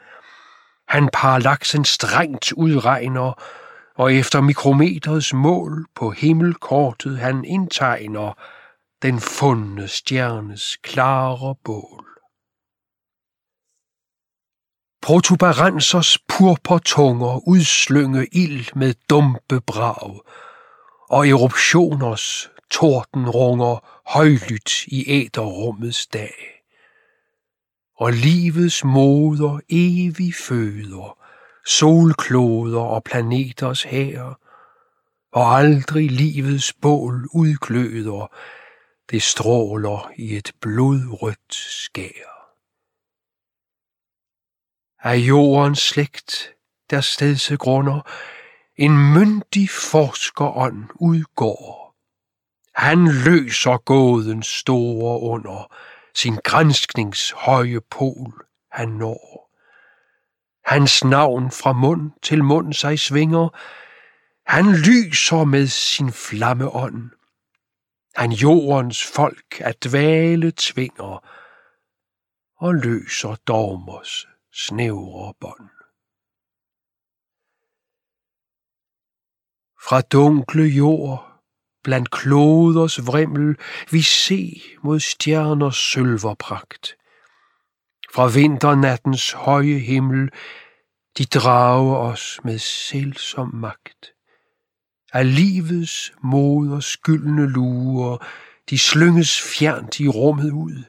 Han 0.87 1.09
parallaksen 1.13 1.85
strengt 1.85 2.51
udregner, 2.51 3.33
og 3.95 4.13
efter 4.13 4.41
mikrometerets 4.41 5.33
mål 5.33 5.85
på 5.95 6.11
himmelkortet 6.11 7.17
han 7.17 7.45
indtegner 7.45 8.33
den 9.01 9.19
fundne 9.19 9.87
stjernes 9.87 10.77
klare 10.83 11.55
bål. 11.63 12.05
Protuberansers 15.01 16.17
purpurtunger 16.27 17.47
udslynge 17.47 18.27
ild 18.31 18.75
med 18.75 18.93
dumpe 19.09 19.61
brag, 19.61 20.21
og 21.09 21.27
eruptioners 21.27 22.49
tordenrunger 22.71 24.01
højlydt 24.05 24.87
i 24.87 25.05
æderrummets 25.07 26.07
dag. 26.07 26.63
Og 27.97 28.11
livets 28.11 28.83
moder 28.83 29.59
evig 29.69 30.33
føder, 30.35 31.17
solkloder 31.65 32.81
og 32.81 33.03
planeters 33.03 33.83
her, 33.83 34.39
og 35.31 35.57
aldrig 35.57 36.11
livets 36.11 36.73
bål 36.73 37.27
udgløder, 37.33 38.35
det 39.11 39.23
stråler 39.23 40.11
i 40.17 40.35
et 40.37 40.51
blodrødt 40.61 41.53
skær 41.53 42.35
af 45.05 45.15
jordens 45.15 45.79
slægt, 45.79 46.53
der 46.89 47.01
stedse 47.01 47.57
grunder, 47.57 48.01
en 48.75 49.13
myndig 49.13 49.69
forskerånd 49.69 50.83
udgår. 50.95 51.84
Han 52.75 53.07
løser 53.25 53.77
gådens 53.77 54.47
store 54.47 55.19
under, 55.21 55.73
sin 56.15 56.35
grænsknings 56.43 57.31
høje 57.31 57.81
pol 57.81 58.45
han 58.71 58.89
når. 58.89 59.51
Hans 60.65 61.03
navn 61.03 61.51
fra 61.51 61.73
mund 61.73 62.11
til 62.21 62.43
mund 62.43 62.73
sig 62.73 62.99
svinger, 62.99 63.49
han 64.45 64.65
lyser 64.65 65.43
med 65.43 65.67
sin 65.67 66.11
flammeånd. 66.11 67.11
Han 68.15 68.31
jordens 68.31 69.03
folk 69.03 69.61
at 69.61 69.83
dvale 69.83 70.51
tvinger 70.51 71.27
og 72.57 72.75
løser 72.75 73.35
dogmers 73.35 74.27
snævre 74.53 75.33
bånd. 75.39 75.69
Fra 79.87 80.01
dunkle 80.01 80.63
jord, 80.63 81.34
blandt 81.85 82.11
kloders 82.11 82.97
vrimmel, 83.07 83.55
vi 83.91 84.01
se 84.01 84.61
mod 84.83 84.99
stjerners 84.99 85.77
sølverpragt. 85.77 86.95
Fra 88.13 88.27
vinternattens 88.27 89.31
høje 89.31 89.79
himmel, 89.79 90.29
de 91.17 91.25
drager 91.25 91.95
os 91.95 92.39
med 92.43 92.59
selvsom 92.59 93.55
magt. 93.55 94.11
Af 95.13 95.35
livets 95.35 96.13
moders 96.23 96.97
gyldne 96.97 97.49
luer, 97.49 98.17
de 98.69 98.77
slynges 98.79 99.41
fjernt 99.41 99.99
i 99.99 100.07
rummet 100.07 100.51
ud, 100.51 100.83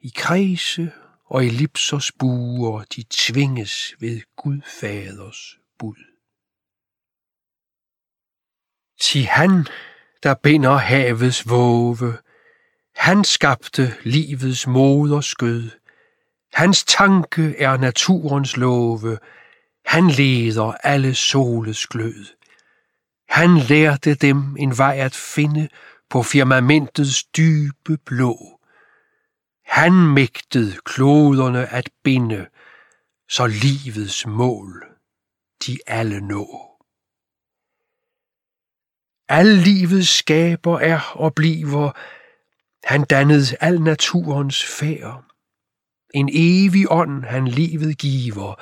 i 0.00 0.12
kredse 0.16 0.92
og 1.24 1.46
ellipsers 1.46 2.12
buer, 2.12 2.84
de 2.84 3.04
tvinges 3.10 3.94
ved 4.00 4.20
Gudfaders 4.36 5.58
bud. 5.78 5.96
Til 9.00 9.24
han, 9.24 9.66
der 10.22 10.34
binder 10.34 10.76
havets 10.76 11.48
våve, 11.48 12.16
han 12.96 13.24
skabte 13.24 13.94
livets 14.02 14.66
moderskød. 14.66 15.70
Hans 16.52 16.84
tanke 16.84 17.58
er 17.58 17.76
naturens 17.76 18.56
love, 18.56 19.18
han 19.86 20.10
leder 20.10 20.72
alle 20.72 21.14
soles 21.14 21.86
glød. 21.86 22.26
Han 23.28 23.58
lærte 23.58 24.14
dem 24.14 24.56
en 24.58 24.78
vej 24.78 24.96
at 24.98 25.14
finde 25.14 25.68
på 26.10 26.22
firmamentets 26.22 27.24
dybe 27.24 27.98
blå. 28.06 28.60
Han 29.66 29.92
mægtede 29.92 30.76
kloderne 30.84 31.72
at 31.72 31.90
binde, 32.04 32.46
så 33.28 33.46
livets 33.46 34.26
mål 34.26 34.86
de 35.66 35.78
alle 35.86 36.20
nå. 36.20 36.75
Al 39.28 39.46
livets 39.46 40.08
skaber 40.08 40.78
er 40.78 41.12
og 41.14 41.34
bliver, 41.34 41.90
han 42.84 43.04
dannede 43.04 43.56
al 43.60 43.80
naturens 43.82 44.64
færd. 44.64 45.24
En 46.14 46.28
evig 46.32 46.86
ånd 46.90 47.24
han 47.24 47.48
livet 47.48 47.98
giver, 47.98 48.54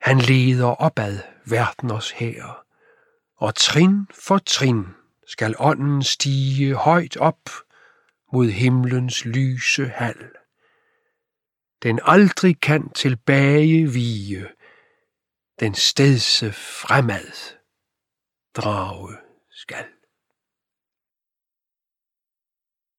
han 0.00 0.18
leder 0.18 0.66
opad 0.66 1.18
verdeners 1.46 2.10
her. 2.10 2.64
Og 3.36 3.54
trin 3.54 4.06
for 4.14 4.38
trin 4.38 4.84
skal 5.26 5.54
ånden 5.58 6.02
stige 6.02 6.74
højt 6.74 7.16
op 7.16 7.50
mod 8.32 8.48
himlens 8.48 9.24
lyse 9.24 9.88
hal. 9.88 10.30
Den 11.82 12.00
aldrig 12.02 12.60
kan 12.60 12.90
tilbage 12.90 13.92
vige, 13.92 14.46
den 15.60 15.74
stedse 15.74 16.52
fremad 16.52 17.56
drage 18.54 19.23
skal. 19.64 19.86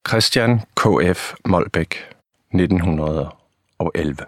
Christian 0.07 0.51
K.F. 0.81 1.21
Molbæk, 1.45 1.91
1911 2.53 4.25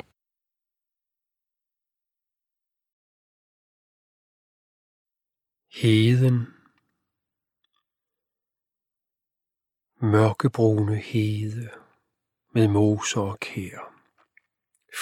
Heden 5.82 6.38
mørkebrune 10.02 10.95
hede 10.95 11.69
med 12.54 12.67
moser 12.67 13.21
og 13.21 13.39
kær. 13.39 13.93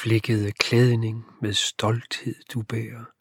Flækkede 0.01 0.51
klædning 0.51 1.25
med 1.41 1.53
stolthed 1.53 2.35
du 2.53 2.61
bærer. 2.61 3.14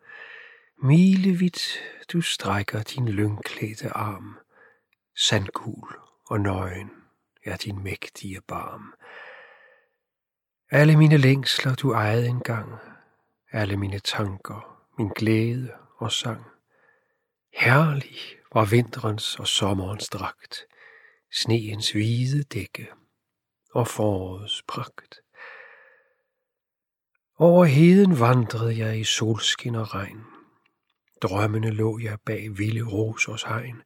Milevidt 0.82 1.78
du 2.12 2.20
strækker 2.20 2.82
din 2.82 3.08
lyngklædte 3.08 3.90
arm. 3.90 4.38
Sandgul 5.16 5.96
og 6.26 6.40
nøgen 6.40 6.90
er 7.44 7.56
din 7.56 7.82
mægtige 7.82 8.40
barm. 8.40 8.94
Alle 10.70 10.96
mine 10.96 11.16
længsler 11.16 11.74
du 11.74 11.92
ejede 11.92 12.26
engang, 12.26 12.78
alle 13.52 13.76
mine 13.76 13.98
tanker, 13.98 14.86
min 14.98 15.08
glæde 15.08 15.72
og 15.96 16.12
sang. 16.12 16.44
Herlig 17.52 18.18
var 18.54 18.64
vinterens 18.64 19.38
og 19.38 19.46
sommerens 19.48 20.08
dragt 20.08 20.66
sneens 21.32 21.90
hvide 21.90 22.42
dække 22.42 22.88
og 23.70 23.88
forårets 23.88 24.62
pragt. 24.68 25.20
Over 27.38 27.64
heden 27.64 28.20
vandrede 28.20 28.78
jeg 28.78 29.00
i 29.00 29.04
solskin 29.04 29.74
og 29.74 29.94
regn. 29.94 30.33
Drømmene 31.24 31.70
lå 31.70 31.98
jeg 31.98 32.18
bag 32.26 32.58
vilde 32.58 32.82
rosers 32.82 33.42
hegn. 33.42 33.82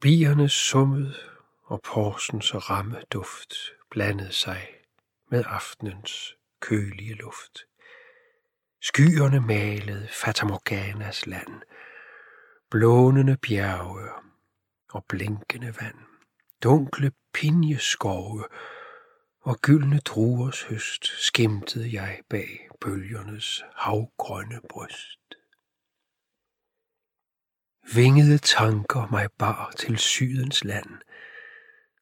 Bierne 0.00 0.48
summede, 0.48 1.14
og 1.64 1.80
porsens 1.82 2.54
ramme 2.70 3.02
duft 3.10 3.54
blandede 3.90 4.32
sig 4.32 4.68
med 5.30 5.44
aftenens 5.46 6.34
kølige 6.60 7.14
luft. 7.14 7.58
Skyerne 8.82 9.40
malede 9.40 10.08
Fatamorganas 10.10 11.26
land. 11.26 11.62
blånende 12.70 13.36
bjerge 13.36 14.10
og 14.92 15.04
blinkende 15.08 15.74
vand, 15.80 15.98
dunkle 16.62 17.12
pinjeskove 17.32 18.44
og 19.40 19.60
gyldne 19.62 19.98
druers 19.98 20.62
høst 20.62 21.06
skimtede 21.06 21.92
jeg 21.92 22.20
bag 22.30 22.68
bølgernes 22.80 23.64
havgrønne 23.74 24.60
bryst. 24.68 25.20
Vingede 27.94 28.38
tanker 28.38 29.08
mig 29.10 29.28
bar 29.38 29.72
til 29.78 29.98
sydens 29.98 30.64
land. 30.64 31.00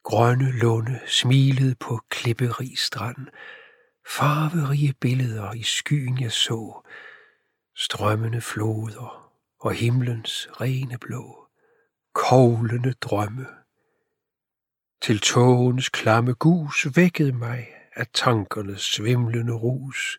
Grønne 0.02 0.52
lunde 0.52 1.00
smilede 1.06 1.74
på 1.74 2.00
klipperig 2.08 2.78
strand. 2.78 3.26
Farverige 4.06 4.94
billeder 5.00 5.52
i 5.52 5.62
skyen 5.62 6.20
jeg 6.20 6.32
så. 6.32 6.86
Strømmende 7.76 8.40
floder 8.40 9.32
og 9.60 9.74
himlens 9.74 10.48
rene 10.60 10.98
blå. 10.98 11.46
Koglende 12.14 12.92
drømme. 12.92 13.46
Til 15.02 15.20
tågens 15.20 15.88
klamme 15.88 16.34
gus 16.34 16.86
vækkede 16.96 17.32
mig 17.32 17.68
af 17.96 18.06
tankernes 18.14 18.82
svimlende 18.82 19.52
rus. 19.52 20.18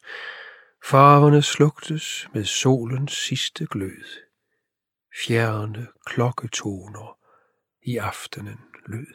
Farverne 0.84 1.41
slugtes 1.41 2.28
med 2.34 2.43
solens 2.43 3.13
sidste 3.13 3.67
glød 3.71 4.24
fjerne 5.23 5.88
klokketoner 6.06 7.19
i 7.82 7.97
aftenen 7.97 8.60
lød. 8.86 9.13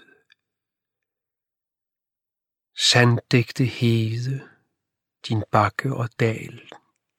Sanddægte 2.76 3.64
hede, 3.64 4.48
din 5.28 5.44
bakke 5.52 5.94
og 5.94 6.08
dal, 6.20 6.70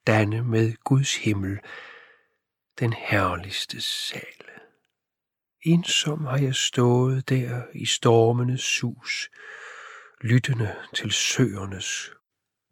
danne 0.08 0.44
med 0.44 0.74
Guds 0.84 1.16
himmel, 1.16 1.60
den 2.80 2.94
herligste 2.94 3.82
sale. 3.82 4.52
Ensom 5.62 6.26
har 6.26 6.38
jeg 6.38 6.56
stået 6.56 7.30
der 7.30 7.68
i 7.74 7.86
stormenes 7.86 8.62
sus, 8.62 9.30
lyttende 10.22 10.76
til 10.94 11.12
søernes 11.12 12.12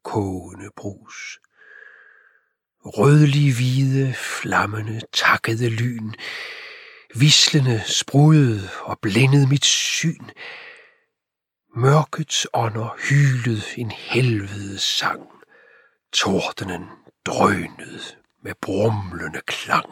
kogende 0.04 0.72
brus. 0.76 1.40
Rødlige 2.86 3.56
hvide, 3.56 4.14
flammende, 4.14 5.02
takkede 5.14 5.70
lyn, 5.70 6.14
vislende 7.16 7.84
sprudede 7.86 8.70
og 8.82 9.00
blændede 9.02 9.48
mit 9.48 9.66
syn. 9.66 10.26
Mørkets 11.76 12.48
ånder 12.54 12.98
hylede 13.10 13.62
en 13.78 13.92
helvede 13.92 14.80
sang. 14.80 15.30
Tordenen 16.14 16.86
drønede 17.26 18.02
med 18.44 18.54
brumlende 18.62 19.42
klang. 19.48 19.90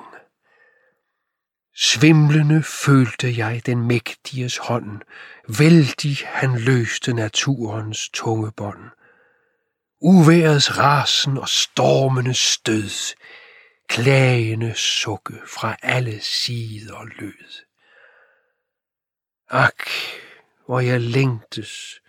Svimlende 1.76 2.64
følte 2.64 3.38
jeg 3.38 3.62
den 3.66 3.88
mægtiges 3.88 4.58
hånd, 4.58 5.02
vældig 5.60 6.18
han 6.26 6.60
løste 6.60 7.14
naturens 7.14 8.10
tunge 8.10 8.52
bånd. 8.52 8.90
Uværets 10.02 10.78
rasen 10.78 11.38
og 11.38 11.50
stormende 11.50 12.34
stød, 12.34 13.16
klagende 13.90 14.76
sukke 14.76 15.40
fra 15.48 15.76
alle 15.82 16.22
sider 16.22 17.06
lød. 17.20 17.64
Ak, 19.50 19.90
hvor 20.66 20.80
jeg 20.80 21.02
længtes 21.02 22.02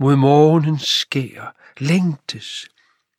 mod 0.00 0.16
morgenens 0.16 0.88
skær, 0.88 1.56
længtes 1.78 2.68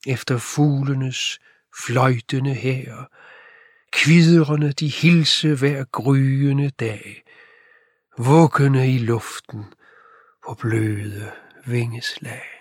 efter 0.07 0.37
fuglenes 0.37 1.39
fløjtende 1.85 2.53
her, 2.53 3.05
kvidrende 3.91 4.73
de 4.73 4.87
hilse 4.87 5.55
hver 5.55 5.83
gryende 5.83 6.69
dag, 6.69 7.23
vuggende 8.17 8.95
i 8.95 8.97
luften 8.97 9.65
på 10.47 10.53
bløde 10.53 11.31
vingeslag. 11.65 12.56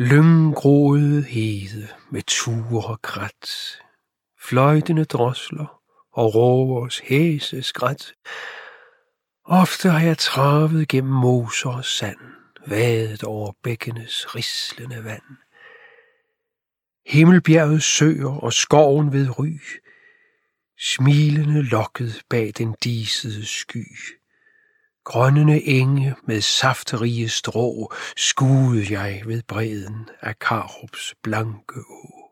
Lynggroede 0.00 1.22
hede 1.22 1.88
med 2.10 2.22
ture 2.22 2.86
og 2.86 3.02
krat, 3.02 3.48
fløjtende 4.40 5.04
drosler 5.04 5.82
og 6.12 6.34
råvers 6.34 6.98
hæse 6.98 7.62
skræt. 7.62 8.12
Ofte 9.44 9.88
har 9.88 10.00
jeg 10.00 10.18
travet 10.18 10.88
gennem 10.88 11.12
moser 11.12 11.70
og 11.70 11.84
sand, 11.84 12.18
vadet 12.66 13.24
over 13.24 13.52
bækkenes 13.62 14.34
rislende 14.34 15.04
vand. 15.04 15.36
Himmelbjerget 17.06 17.82
søer 17.82 18.42
og 18.42 18.52
skoven 18.52 19.12
ved 19.12 19.38
ry, 19.38 19.60
smilende 20.78 21.62
lokket 21.62 22.22
bag 22.30 22.52
den 22.58 22.74
disede 22.84 23.46
sky. 23.46 24.17
Grønnende 25.08 25.62
enge 25.64 26.16
med 26.26 26.40
safterige 26.40 27.28
strå 27.28 27.92
skuede 28.16 28.86
jeg 28.90 29.22
ved 29.26 29.42
bredden 29.42 30.08
af 30.20 30.38
Karups 30.38 31.14
blanke 31.22 31.80
å. 31.80 32.30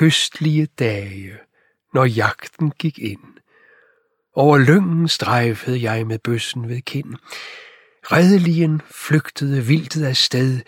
Høstlige 0.00 0.66
dage, 0.66 1.38
når 1.94 2.04
jagten 2.04 2.70
gik 2.70 2.98
ind, 2.98 3.38
over 4.34 4.58
lyngen 4.58 5.08
strejfede 5.08 5.82
jeg 5.82 6.06
med 6.06 6.18
bøssen 6.18 6.68
ved 6.68 6.82
kind. 6.82 7.14
Redelien 8.04 8.82
flygtede 8.90 9.66
vildtet 9.66 10.04
af 10.04 10.16
sted, 10.16 10.60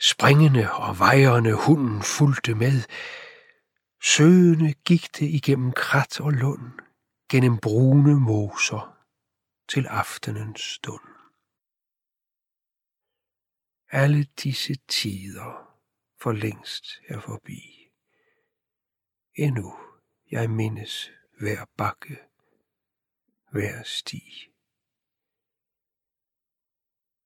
springende 0.00 0.72
og 0.72 0.98
vejerne 0.98 1.52
hunden 1.52 2.02
fulgte 2.02 2.54
med. 2.54 2.82
Søgende 4.04 4.72
gik 4.72 5.06
det 5.18 5.26
igennem 5.26 5.72
krat 5.72 6.20
og 6.20 6.32
lund, 6.32 6.70
gennem 7.30 7.58
brune 7.58 8.20
moser 8.20 8.91
til 9.68 9.86
aftenens 9.86 10.60
stund. 10.60 11.04
Alle 13.88 14.24
disse 14.24 14.74
tider 14.88 15.78
for 16.20 16.32
længst 16.32 16.84
er 17.08 17.20
forbi. 17.20 17.88
Endnu 19.34 19.78
jeg 20.30 20.50
mindes 20.50 21.10
hver 21.38 21.64
bakke, 21.76 22.18
hver 23.52 23.82
sti. 23.82 24.22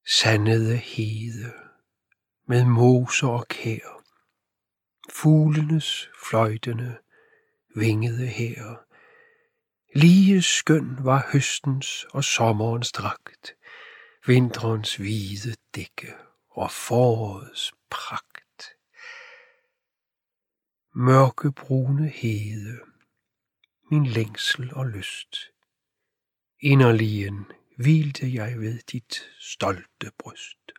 Sandede 0.07 0.77
hede 0.77 1.53
med 2.49 2.65
moser 2.65 3.29
og 3.29 3.49
kær, 3.49 4.03
fuglenes 5.11 6.09
fløjtende 6.25 6.99
vingede 7.75 8.27
her, 8.27 8.86
Lige 9.97 10.43
skøn 10.43 11.05
var 11.05 11.29
høstens 11.33 12.05
og 12.05 12.25
sommerens 12.25 12.93
dragt, 12.93 13.57
vinterens 14.27 14.97
hvide 14.97 15.55
dække 15.75 16.15
og 16.51 16.71
forårets 16.71 17.73
pragt. 17.91 18.77
Mørke 20.95 21.53
brune 21.53 22.09
hede, 22.09 22.81
min 23.91 24.07
længsel 24.07 24.75
og 24.75 24.87
lyst. 24.87 25.37
Inderligen 26.61 27.47
hvilte 27.77 28.35
jeg 28.35 28.61
ved 28.61 28.79
dit 28.79 29.31
stolte 29.39 30.11
bryst. 30.19 30.73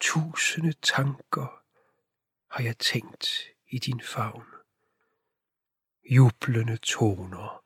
Tusinde 0.00 0.72
tanker 0.72 1.62
har 2.50 2.64
jeg 2.64 2.78
tænkt 2.78 3.26
i 3.68 3.78
din 3.78 4.00
favn 4.00 4.59
jublende 6.04 6.76
toner 6.76 7.64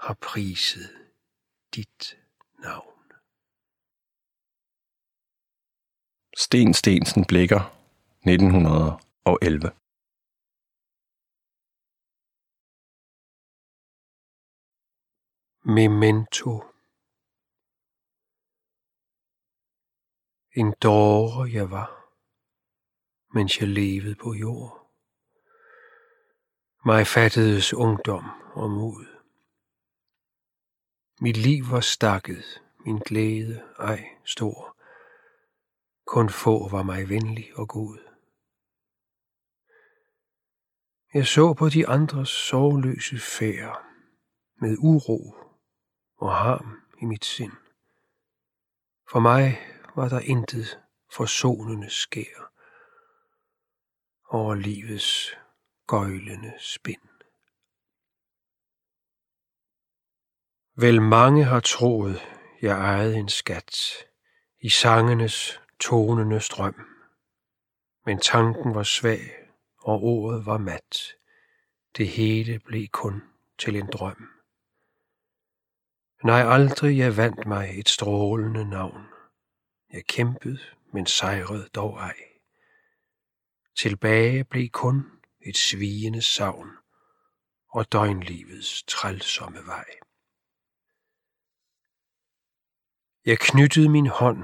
har 0.00 0.14
priset 0.14 0.90
dit 1.74 2.18
navn. 2.58 3.12
Sten 6.36 6.74
Stensen 6.74 7.24
Blikker, 7.28 7.62
1911. 8.26 9.70
Memento 15.66 16.74
En 20.56 20.74
dåre 20.82 21.50
jeg 21.52 21.70
var, 21.70 21.90
mens 23.34 23.60
jeg 23.60 23.68
levede 23.68 24.14
på 24.14 24.34
jord. 24.34 24.83
Mig 26.86 27.06
fattedes 27.06 27.74
ungdom 27.74 28.24
og 28.52 28.70
mod. 28.70 29.06
Mit 31.20 31.36
liv 31.36 31.64
var 31.70 31.80
stakket, 31.80 32.62
min 32.78 32.98
glæde 32.98 33.62
ej 33.78 34.04
stor. 34.24 34.76
Kun 36.06 36.28
få 36.30 36.68
var 36.68 36.82
mig 36.82 37.08
venlig 37.08 37.58
og 37.58 37.68
god. 37.68 37.98
Jeg 41.14 41.26
så 41.26 41.54
på 41.54 41.68
de 41.68 41.88
andres 41.88 42.28
sorgløse 42.28 43.18
færd 43.18 43.84
med 44.60 44.76
uro 44.78 45.34
og 46.16 46.36
harm 46.36 46.76
i 47.02 47.04
mit 47.04 47.24
sind. 47.24 47.56
For 49.10 49.20
mig 49.20 49.58
var 49.96 50.08
der 50.08 50.20
intet 50.20 50.80
forsonende 51.12 51.90
skær 51.90 52.52
over 54.28 54.54
livets 54.54 55.36
gøjlende 55.86 56.52
spind. 56.58 57.00
Vel 60.76 61.02
mange 61.02 61.44
har 61.44 61.60
troet, 61.60 62.20
jeg 62.62 62.78
ejede 62.78 63.16
en 63.16 63.28
skat 63.28 63.76
i 64.60 64.68
sangenes 64.68 65.60
tonende 65.80 66.40
strøm. 66.40 66.86
Men 68.06 68.18
tanken 68.20 68.74
var 68.74 68.82
svag, 68.82 69.20
og 69.78 70.02
ordet 70.02 70.46
var 70.46 70.58
mat. 70.58 70.98
Det 71.96 72.08
hele 72.08 72.58
blev 72.58 72.88
kun 72.88 73.22
til 73.58 73.76
en 73.76 73.86
drøm. 73.86 74.28
Nej, 76.24 76.42
aldrig 76.54 76.98
jeg 76.98 77.16
vandt 77.16 77.46
mig 77.46 77.78
et 77.78 77.88
strålende 77.88 78.70
navn. 78.70 79.06
Jeg 79.92 80.06
kæmpede, 80.06 80.58
men 80.92 81.06
sejrede 81.06 81.68
dog 81.74 81.96
ej. 81.96 82.16
Tilbage 83.76 84.44
blev 84.44 84.68
kun 84.68 85.13
et 85.46 85.56
svigende 85.56 86.22
savn 86.22 86.70
og 87.68 87.92
døgnlivets 87.92 88.82
trælsomme 88.82 89.66
vej. 89.66 89.86
Jeg 93.24 93.38
knyttede 93.38 93.88
min 93.88 94.06
hånd 94.06 94.42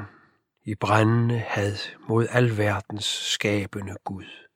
i 0.62 0.74
brændende 0.74 1.38
had 1.38 1.76
mod 2.08 2.26
alverdens 2.30 3.04
skabende 3.04 3.96
Gud. 4.04 4.48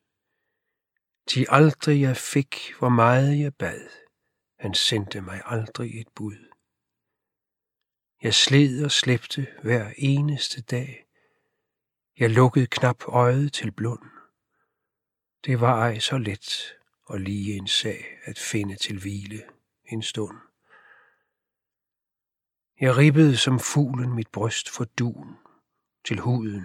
Til 1.27 1.47
aldrig 1.49 2.01
jeg 2.01 2.17
fik, 2.17 2.75
hvor 2.79 2.89
meget 2.89 3.41
jeg 3.41 3.55
bad, 3.55 3.89
han 4.59 4.75
sendte 4.75 5.21
mig 5.21 5.43
aldrig 5.45 6.01
et 6.01 6.09
bud. 6.17 6.51
Jeg 8.23 8.35
sled 8.35 8.85
og 8.85 8.91
slæbte 8.91 9.47
hver 9.63 9.93
eneste 9.99 10.63
dag. 10.63 11.07
Jeg 12.19 12.31
lukkede 12.31 12.67
knap 12.67 13.05
øjet 13.09 13.53
til 13.53 13.73
blund. 13.73 14.14
Det 15.45 15.61
var 15.61 15.81
ej 15.81 15.99
så 15.99 16.19
let 16.19 16.75
og 17.05 17.21
lige 17.21 17.57
en 17.57 17.67
sag 17.67 18.05
at 18.25 18.39
finde 18.39 18.77
til 18.77 19.01
hvile 19.01 19.43
en 19.85 20.03
stund. 20.03 20.39
Jeg 22.81 22.97
ribbede 22.97 23.37
som 23.37 23.61
fuglen 23.61 24.15
mit 24.15 24.29
bryst 24.33 24.71
for 24.71 24.85
duen, 24.85 25.37
til 26.05 26.21
huden 26.21 26.65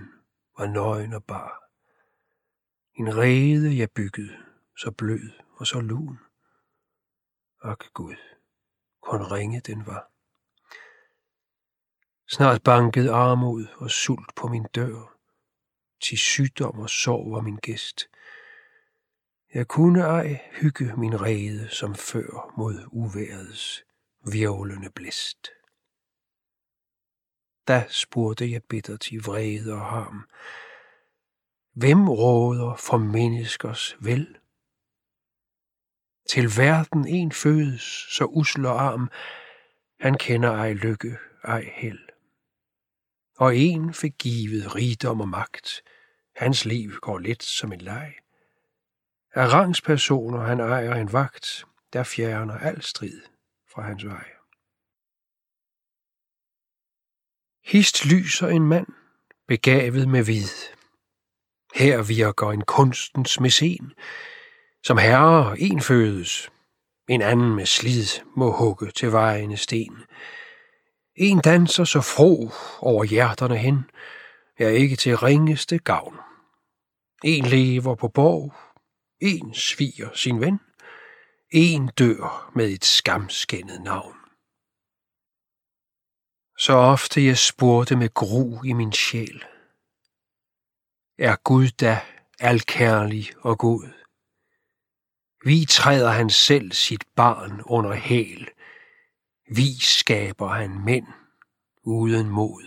var 0.58 0.68
nøgen 0.68 1.14
og 1.14 1.24
bar. 1.24 1.64
En 2.94 3.18
rede 3.18 3.78
jeg 3.78 3.92
byggede, 3.92 4.38
så 4.78 4.92
blød 4.92 5.32
og 5.56 5.68
så 5.68 5.80
lun. 5.80 6.20
Ak 7.62 7.84
Gud, 7.94 8.16
kun 9.02 9.22
ringe 9.32 9.60
den 9.60 9.86
var. 9.86 10.12
Snart 12.28 12.64
bankede 12.64 13.12
armod 13.12 13.68
og 13.78 13.92
sult 13.92 14.36
på 14.36 14.48
min 14.48 14.66
dør. 14.76 15.16
Til 16.02 16.18
sygdom 16.18 16.80
og 16.80 16.90
sorg 16.90 17.32
var 17.32 17.42
min 17.42 17.58
gæst. 17.58 18.10
Jeg 19.54 19.68
kunne 19.68 20.02
ej 20.02 20.40
hygge 20.52 20.94
min 20.98 21.22
rede 21.22 21.70
som 21.70 21.96
før 21.96 22.54
mod 22.58 22.88
uværets 22.92 23.84
virvlende 24.32 24.90
blæst. 24.90 25.50
Da 27.68 27.86
spurgte 27.88 28.52
jeg 28.52 28.64
bittert 28.64 29.12
i 29.12 29.18
vrede 29.18 29.74
og 29.74 29.86
harm. 29.86 30.28
Hvem 31.74 32.10
råder 32.10 32.76
for 32.76 32.98
menneskers 32.98 33.98
vel? 34.00 34.38
Til 36.30 36.44
verden 36.58 37.08
en 37.08 37.32
fødes, 37.32 38.06
så 38.10 38.26
usler 38.26 38.70
arm, 38.70 39.10
han 40.00 40.18
kender 40.18 40.52
ej 40.52 40.74
lykke, 40.74 41.18
ej 41.44 41.72
held. 41.74 42.10
Og 43.38 43.58
en 43.58 43.94
fik 43.94 44.14
givet 44.20 44.76
rigdom 44.76 45.22
og 45.22 45.28
magt, 45.28 45.84
hans 46.36 46.66
liv 46.66 46.92
går 47.02 47.20
let 47.20 47.44
som 47.44 47.74
en 47.74 47.82
leg. 47.82 48.16
Er 49.34 49.48
rangspersoner 49.48 50.40
han 50.40 50.60
ejer 50.60 50.94
en 50.94 51.14
vagt, 51.14 51.66
der 51.94 52.04
fjerner 52.04 52.58
al 52.58 52.82
strid 52.82 53.22
fra 53.74 53.82
hans 53.82 54.06
vej. 54.06 54.26
Hist 57.66 58.06
lyser 58.06 58.48
en 58.48 58.68
mand, 58.68 58.88
begavet 59.48 60.08
med 60.08 60.24
vid. 60.24 60.50
Her 61.76 62.02
virker 62.02 62.52
en 62.52 62.62
kunstens 62.62 63.40
mesen, 63.40 63.94
som 64.84 64.98
herre 64.98 65.60
en 65.60 65.82
fødes, 65.82 66.50
en 67.10 67.22
anden 67.22 67.56
med 67.56 67.66
slid 67.66 68.26
må 68.36 68.52
hugge 68.52 68.92
til 68.92 69.12
vejene 69.12 69.58
sten. 69.58 69.98
En 71.16 71.40
danser 71.40 71.84
så 71.84 72.02
fro 72.02 72.52
over 72.80 73.04
hjerterne 73.04 73.58
hen, 73.58 73.90
er 74.58 74.70
ikke 74.70 74.96
til 74.96 75.18
ringeste 75.18 75.80
gavn. 75.80 76.18
En 77.24 77.46
lever 77.46 77.96
på 77.96 78.08
borg, 78.08 78.54
en 79.22 79.54
sviger 79.54 80.14
sin 80.14 80.42
ven, 80.42 80.60
en 81.52 81.88
dør 81.88 82.52
med 82.56 82.70
et 82.70 82.86
skamskændet 82.86 83.82
navn. 83.82 84.16
Så 86.58 86.74
ofte 86.74 87.26
jeg 87.26 87.38
spurgte 87.38 87.96
med 87.96 88.14
gru 88.14 88.64
i 88.64 88.74
min 88.74 88.94
sjæl, 88.94 89.44
er 91.18 91.36
Gud 91.36 91.68
da 91.68 92.02
alkærlig 92.40 93.26
og 93.38 93.58
god? 93.58 93.90
Vi 95.46 95.66
træder 95.70 96.12
han 96.12 96.30
selv 96.30 96.72
sit 96.72 97.04
barn 97.16 97.62
under 97.66 97.94
hæl. 97.94 98.50
Vi 99.56 99.80
skaber 99.80 100.48
han 100.48 100.86
mænd 100.86 101.08
uden 101.84 102.30
mod. 102.30 102.64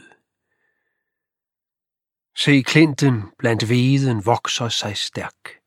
Se 2.36 2.62
klinten 2.62 3.22
blandt 3.38 3.68
veden 3.68 4.26
vokser 4.26 4.68
sig 4.68 4.96
stærk. 4.96 5.61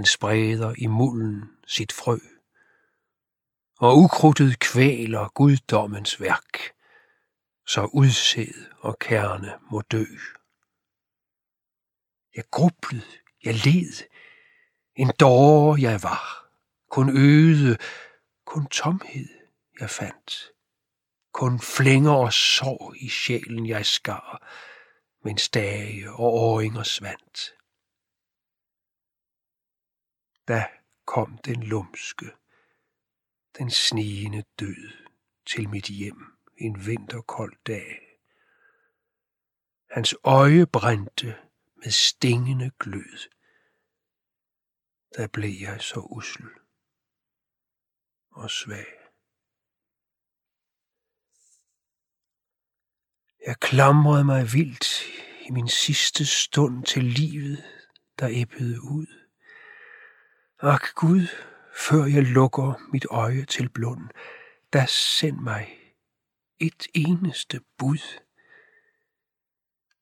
Den 0.00 0.06
spreder 0.06 0.74
i 0.78 0.86
mulden 0.86 1.50
sit 1.66 1.92
frø. 1.92 2.18
Og 3.78 3.98
ukrudtet 3.98 4.58
kvæler 4.58 5.28
guddommens 5.28 6.20
værk, 6.20 6.74
så 7.66 7.84
udsæd 7.84 8.66
og 8.78 8.98
kerne 8.98 9.58
må 9.70 9.80
dø. 9.80 10.04
Jeg 12.36 12.44
grublede, 12.50 13.16
jeg 13.44 13.54
led, 13.54 14.08
en 14.96 15.12
dårer 15.20 15.76
jeg 15.80 16.02
var, 16.02 16.50
kun 16.90 17.18
øde, 17.18 17.78
kun 18.46 18.66
tomhed 18.66 19.28
jeg 19.80 19.90
fandt. 19.90 20.52
Kun 21.32 21.60
flænger 21.60 22.12
og 22.12 22.32
sår 22.32 22.94
i 23.00 23.08
sjælen 23.08 23.66
jeg 23.66 23.86
skar, 23.86 24.48
mens 25.24 25.48
dage 25.48 26.10
og 26.10 26.34
åringer 26.34 26.82
svandt. 26.82 27.59
Da 30.50 30.66
kom 31.04 31.38
den 31.38 31.62
lumske, 31.62 32.26
den 33.58 33.70
snigende 33.70 34.44
død 34.60 34.90
til 35.46 35.68
mit 35.68 35.86
hjem 35.86 36.38
en 36.56 36.86
vinterkold 36.86 37.56
dag. 37.66 38.18
Hans 39.90 40.14
øje 40.24 40.66
brændte 40.66 41.36
med 41.76 41.90
stingende 41.90 42.70
glød 42.78 43.30
der 45.16 45.26
blev 45.26 45.50
jeg 45.60 45.80
så 45.80 46.00
usel 46.00 46.46
og 48.30 48.50
svag. 48.50 48.86
Jeg 53.46 53.56
klamrede 53.60 54.24
mig 54.24 54.52
vildt 54.52 55.02
i 55.48 55.50
min 55.50 55.68
sidste 55.68 56.26
stund 56.26 56.84
til 56.84 57.04
livet, 57.04 57.64
der 58.18 58.28
æbbede 58.30 58.80
ud. 58.82 59.19
Ak 60.62 60.94
Gud, 60.94 61.26
før 61.74 62.04
jeg 62.04 62.22
lukker 62.22 62.88
mit 62.92 63.06
øje 63.10 63.44
til 63.44 63.68
blund, 63.68 64.08
der 64.72 64.86
send 64.86 65.36
mig 65.36 65.94
et 66.58 66.86
eneste 66.94 67.60
bud. 67.78 68.20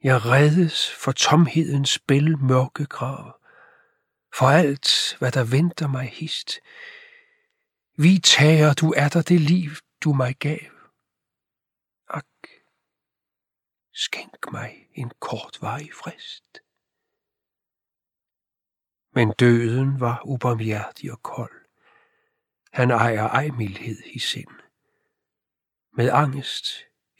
Jeg 0.03 0.25
reddes 0.25 0.94
for 0.94 1.12
tomhedens 1.12 1.90
spil 1.90 2.38
mørke 2.38 2.87
grav 2.87 3.40
for 4.35 4.47
alt, 4.47 5.16
hvad 5.18 5.33
der 5.33 5.44
venter 5.44 5.88
mig 5.88 6.09
hist. 6.09 6.61
Vi 7.97 8.18
tager, 8.18 8.75
du 8.75 8.94
er 8.97 9.09
der 9.09 9.23
det 9.23 9.40
liv, 9.40 9.71
du 10.05 10.12
mig 10.12 10.37
gav. 10.37 10.59
Ak, 12.09 12.27
skænk 13.92 14.53
mig 14.53 14.88
en 14.94 15.12
kort 15.21 15.59
vej 15.61 15.88
frist. 16.03 16.68
Men 19.19 19.33
døden 19.39 20.01
var 20.01 20.23
ubarmhjertig 20.25 21.13
og 21.13 21.23
kold. 21.23 21.67
Han 22.73 22.91
ejer 22.91 23.29
ej 23.29 23.49
mildhed 23.49 23.99
i 24.05 24.19
sind. 24.19 24.61
Med 25.93 26.11
angst 26.13 26.67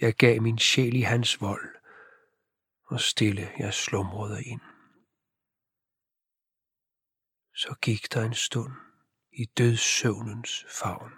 jeg 0.01 0.15
gav 0.15 0.43
min 0.43 0.59
sjæl 0.59 0.97
i 0.97 1.01
hans 1.01 1.41
vold, 1.41 1.77
og 2.85 3.01
stille 3.01 3.51
jeg 3.59 3.75
slumrede 3.75 4.45
ind. 4.45 4.61
Så 7.55 7.75
gik 7.83 8.13
der 8.15 8.25
en 8.25 8.35
stund 8.35 8.73
i 9.33 9.45
dødssøvnens 9.45 10.67
favn. 10.69 11.13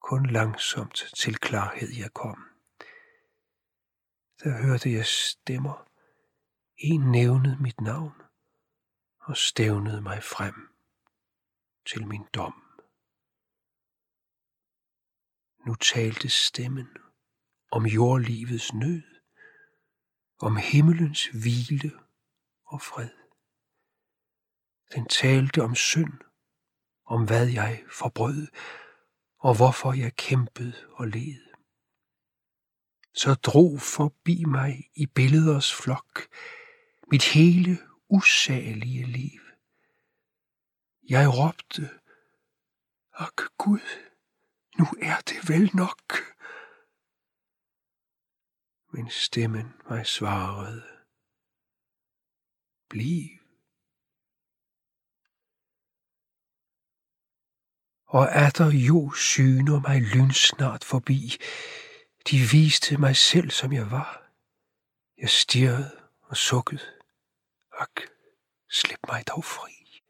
Kun 0.00 0.26
langsomt 0.26 1.04
til 1.16 1.38
klarhed 1.38 1.88
jeg 1.88 2.12
kom. 2.12 2.38
Der 4.44 4.62
hørte 4.62 4.92
jeg 4.92 5.06
stemmer. 5.06 5.88
En 6.76 7.00
nævnede 7.00 7.56
mit 7.60 7.80
navn 7.80 8.29
og 9.20 9.36
stævnede 9.36 10.00
mig 10.00 10.22
frem 10.22 10.54
til 11.86 12.06
min 12.06 12.24
dom. 12.34 12.64
Nu 15.66 15.74
talte 15.74 16.28
stemmen 16.28 16.88
om 17.70 17.86
jordlivets 17.86 18.72
nød, 18.72 19.02
om 20.40 20.56
himmelens 20.56 21.26
hvile 21.26 21.92
og 22.64 22.82
fred. 22.82 23.10
Den 24.94 25.08
talte 25.08 25.62
om 25.62 25.74
synd, 25.74 26.12
om 27.04 27.26
hvad 27.26 27.48
jeg 27.48 27.84
forbrød, 27.92 28.46
og 29.38 29.56
hvorfor 29.56 29.92
jeg 29.92 30.16
kæmpede 30.16 30.86
og 30.92 31.06
led. 31.06 31.50
Så 33.14 33.34
drog 33.34 33.80
forbi 33.80 34.44
mig 34.44 34.90
i 34.94 35.06
billeders 35.06 35.74
flok 35.74 36.28
mit 37.10 37.24
hele 37.24 37.78
usagelige 38.10 39.06
liv. 39.06 39.40
Jeg 41.08 41.28
råbte, 41.28 42.00
Ak 43.12 43.36
Gud, 43.58 43.86
nu 44.78 44.86
er 45.02 45.20
det 45.20 45.48
vel 45.48 45.70
nok. 45.74 46.12
Men 48.92 49.10
stemmen 49.10 49.74
mig 49.88 50.06
svarede, 50.06 50.82
Bliv. 52.88 53.40
Og 58.06 58.28
der 58.50 58.70
jo 58.70 59.12
syner 59.12 59.80
mig 59.80 60.00
lynsnart 60.00 60.84
forbi. 60.84 61.36
De 62.30 62.36
viste 62.52 62.96
mig 62.96 63.16
selv, 63.16 63.50
som 63.50 63.72
jeg 63.72 63.90
var. 63.90 64.32
Jeg 65.18 65.30
stirrede 65.30 66.00
og 66.20 66.36
sukkede. 66.36 66.99
Ak, 67.80 68.00
slip 68.68 69.00
mig 69.08 69.24
dog 69.28 69.44
fri. 69.44 70.02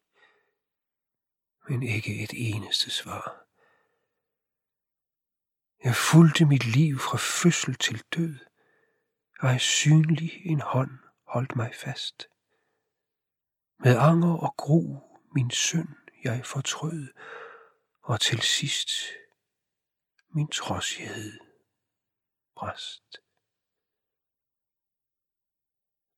Men 1.69 1.83
ikke 1.83 2.25
et 2.25 2.31
eneste 2.35 2.91
svar. 2.91 3.47
Jeg 5.85 5.95
fulgte 5.95 6.45
mit 6.45 6.67
liv 6.67 6.99
fra 6.99 7.19
fødsel 7.19 7.75
til 7.75 8.05
død, 8.17 8.39
og 9.41 9.61
synlig 9.61 10.47
en 10.47 10.61
hånd 10.61 10.99
holdt 11.27 11.57
mig 11.57 11.75
fast. 11.75 12.29
Med 13.79 13.97
anger 13.99 14.35
og 14.37 14.57
gru 14.57 15.01
min 15.35 15.51
synd 15.51 15.97
jeg 16.25 16.47
fortrød, 16.47 17.09
og 18.03 18.21
til 18.21 18.41
sidst 18.41 18.91
min 20.29 20.49
trodsighed 20.49 21.39
bræst. 22.55 23.30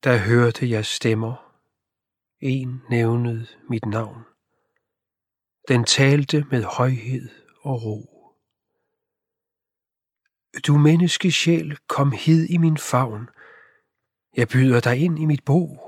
Der 0.05 0.17
hørte 0.19 0.71
jeg 0.71 0.87
stemmer. 0.87 1.55
En 2.41 2.83
nævnede 2.91 3.47
mit 3.69 3.87
navn. 3.87 4.23
Den 5.69 5.85
talte 5.85 6.47
med 6.51 6.63
højhed 6.63 7.29
og 7.61 7.83
ro. 7.85 8.09
Du 10.67 10.79
menneskesjæl, 10.79 11.79
kom 11.89 12.13
hid 12.13 12.51
i 12.51 12.57
min 12.57 12.79
favn. 12.79 13.29
Jeg 14.37 14.49
byder 14.49 14.81
dig 14.81 14.97
ind 14.99 15.19
i 15.19 15.25
mit 15.25 15.45
bo. 15.45 15.81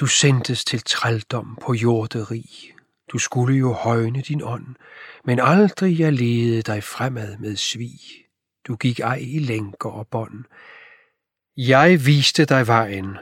Du 0.00 0.06
sendtes 0.06 0.64
til 0.64 0.82
trældom 0.82 1.58
på 1.62 1.74
jorderi. 1.74 2.72
Du 3.12 3.18
skulle 3.18 3.58
jo 3.58 3.72
højne 3.72 4.22
din 4.22 4.42
ånd, 4.42 4.76
men 5.24 5.40
aldrig 5.40 5.98
jeg 5.98 6.12
ledede 6.12 6.62
dig 6.62 6.84
fremad 6.84 7.38
med 7.38 7.56
svig. 7.56 8.00
Du 8.66 8.76
gik 8.76 9.00
ej 9.00 9.18
i 9.22 9.38
lænker 9.38 9.90
og 9.90 10.08
bånd. 10.08 10.44
Jeg 11.68 12.06
viste 12.06 12.44
dig 12.44 12.66
vejen. 12.66 13.16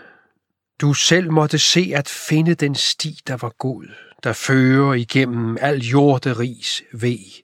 Du 0.81 0.95
selv 0.95 1.33
måtte 1.33 1.59
se 1.59 1.93
at 1.95 2.09
finde 2.09 2.55
den 2.55 2.75
sti, 2.75 3.21
der 3.27 3.37
var 3.37 3.55
god, 3.59 3.87
der 4.23 4.33
fører 4.33 4.95
igennem 4.95 5.57
al 5.61 5.79
jorderis 5.79 6.83
ved 6.93 7.43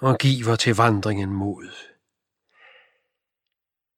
og 0.00 0.18
giver 0.18 0.56
til 0.56 0.74
vandringen 0.74 1.32
mod. 1.32 1.68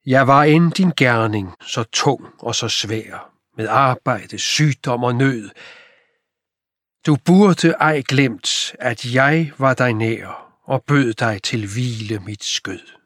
Jeg 0.06 0.26
var 0.26 0.44
end 0.44 0.72
din 0.72 0.92
gerning, 0.96 1.54
så 1.62 1.84
tung 1.92 2.26
og 2.38 2.54
så 2.54 2.68
svær, 2.68 3.30
med 3.56 3.68
arbejde, 3.68 4.38
sygdom 4.38 5.04
og 5.04 5.14
nød. 5.14 5.50
Du 7.06 7.16
burde 7.24 7.70
ej 7.70 8.02
glemt, 8.08 8.76
at 8.78 9.14
jeg 9.14 9.52
var 9.58 9.74
dig 9.74 9.92
nær 9.92 10.58
og 10.64 10.84
bød 10.84 11.12
dig 11.12 11.42
til 11.42 11.66
hvile 11.72 12.18
mit 12.18 12.44
skød. 12.44 12.97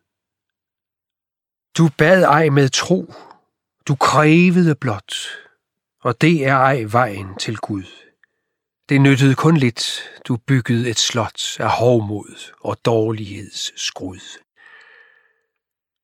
Du 1.79 1.89
bad 1.99 2.23
ej 2.23 2.49
med 2.49 2.69
tro, 2.69 3.15
du 3.89 3.95
krævede 3.95 4.75
blot, 4.75 5.15
og 6.01 6.21
det 6.21 6.47
er 6.47 6.57
ej 6.57 6.85
vejen 6.93 7.39
til 7.39 7.57
Gud. 7.57 7.85
Det 8.89 9.01
nyttede 9.01 9.35
kun 9.35 9.57
lidt, 9.57 10.11
du 10.29 10.37
byggede 10.37 10.91
et 10.91 10.99
slot 10.99 11.61
af 11.61 11.71
hovmod 11.71 12.53
og 12.61 12.77
dårlighedsskrud. 12.85 14.39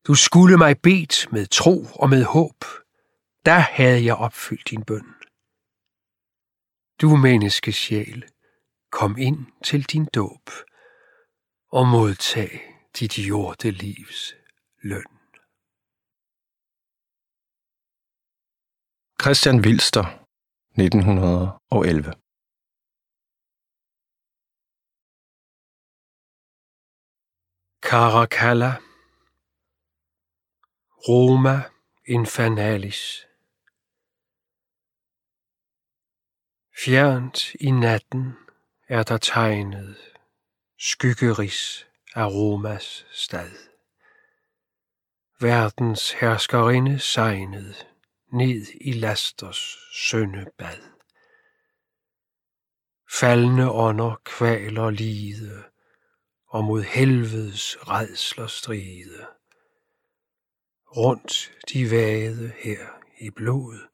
Du 0.07 0.15
skulle 0.15 0.57
mig 0.57 0.81
bedt 0.81 1.33
med 1.33 1.47
tro 1.47 1.87
og 1.95 2.09
med 2.09 2.25
håb. 2.25 2.65
Der 3.47 3.59
havde 3.59 4.05
jeg 4.05 4.15
opfyldt 4.15 4.71
din 4.71 4.85
bøn. 4.85 5.15
Du 7.01 7.17
menneskesjæl, 7.17 8.25
kom 8.93 9.19
ind 9.19 9.47
til 9.65 9.83
din 9.83 10.05
dåb 10.05 10.51
og 11.73 11.87
modtag 11.89 12.75
dit 13.01 13.19
jordelivs 13.19 14.35
løn. 14.83 15.18
Christian 19.21 19.65
Wilster, 19.65 20.05
1911 20.77 22.15
Caracalla 27.83 28.79
Roma 31.09 31.65
Infernalis. 32.07 33.27
Fjernt 36.85 37.55
i 37.55 37.71
natten 37.71 38.37
er 38.89 39.03
der 39.03 39.19
tegnet 39.19 39.97
skyggeris 40.77 41.87
af 42.15 42.27
Romas 42.27 43.07
stad. 43.11 43.51
Verdens 45.41 46.13
herskerinde 46.13 46.99
sejnede 46.99 47.98
ned 48.33 48.67
i 48.81 48.93
lasters 48.93 49.79
søndebad. 49.93 50.83
Faldende 53.11 53.71
ånder 53.71 54.21
kvaler 54.25 54.91
lide, 54.91 55.64
og 56.47 56.64
mod 56.64 56.83
helvedes 56.83 57.77
redsler 57.88 58.47
stride. 58.47 59.27
Rundt 60.97 61.53
de 61.73 61.91
vade 61.91 62.53
her 62.57 62.88
i 63.21 63.31
blod, 63.31 63.88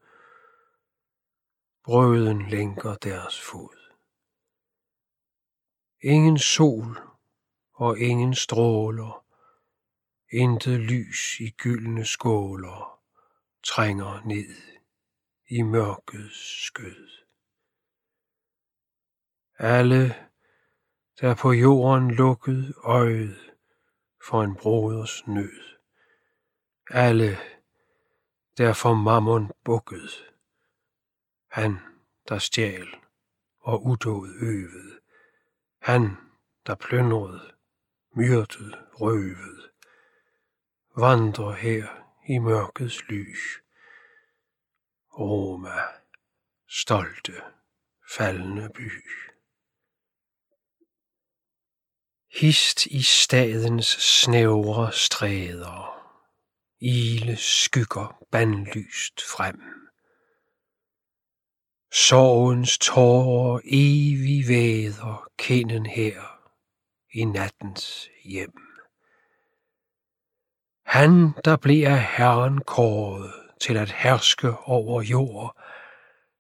brøden 1.85 2.49
lænker 2.49 2.95
deres 2.95 3.41
fod. 3.41 3.77
Ingen 6.03 6.39
sol 6.39 6.99
og 7.73 7.99
ingen 7.99 8.35
stråler, 8.35 9.25
intet 10.33 10.81
lys 10.81 11.41
i 11.41 11.51
gyldne 11.51 12.05
skåler, 12.05 12.94
trænger 13.67 14.23
ned 14.27 14.55
i 15.49 15.63
mørkets 15.63 16.65
skød. 16.67 17.09
Alle, 19.59 20.15
der 21.21 21.35
på 21.35 21.53
jorden 21.53 22.11
lukket 22.11 22.75
øjet 22.85 23.53
for 24.29 24.43
en 24.43 24.57
broders 24.57 25.27
nød. 25.27 25.61
Alle, 26.91 27.39
der 28.59 28.73
for 28.73 28.95
mammon 28.95 29.51
bukket. 29.65 30.33
Han, 31.51 31.79
der 32.29 32.39
stjal 32.39 32.89
og 33.61 33.87
udåd 33.87 34.29
øvede. 34.41 35.01
Han, 35.81 36.17
der 36.67 36.75
plyndrede, 36.75 37.53
myrdet, 38.17 38.79
røvede. 38.95 39.71
Vandrer 40.97 41.53
her 41.53 42.04
i 42.29 42.39
mørkets 42.39 43.09
lys. 43.09 43.39
Roma, 45.19 45.81
stolte, 46.69 47.43
faldende 48.11 48.69
by. 48.75 48.91
Hist 52.33 52.87
i 52.87 53.03
stadens 53.03 53.87
snævre 53.87 54.93
stræder, 54.93 56.11
ile 56.81 57.37
skygger 57.37 58.27
bandlyst 58.31 59.23
frem. 59.23 59.61
Sorgens 61.93 62.79
tårer 62.79 63.61
evig 63.65 64.49
væder 64.49 65.31
kinden 65.39 65.87
her 65.87 66.23
i 67.15 67.25
nattens 67.25 68.09
hjem. 68.25 68.74
Han, 70.85 71.33
der 71.45 71.57
blev 71.57 71.87
af 71.87 72.03
Herren 72.03 72.61
kåret 72.61 73.33
til 73.61 73.77
at 73.77 73.91
herske 73.91 74.57
over 74.59 75.03
jord. 75.03 75.57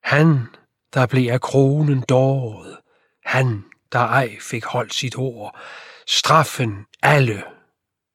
Han, 0.02 0.46
der 0.94 1.06
blev 1.06 1.32
af 1.32 1.40
kronen 1.40 2.00
dåret. 2.00 2.80
Han, 3.24 3.64
der 3.92 3.98
ej 3.98 4.38
fik 4.40 4.64
holdt 4.64 4.94
sit 4.94 5.18
ord, 5.18 5.58
straffen 6.06 6.86
alle 7.02 7.44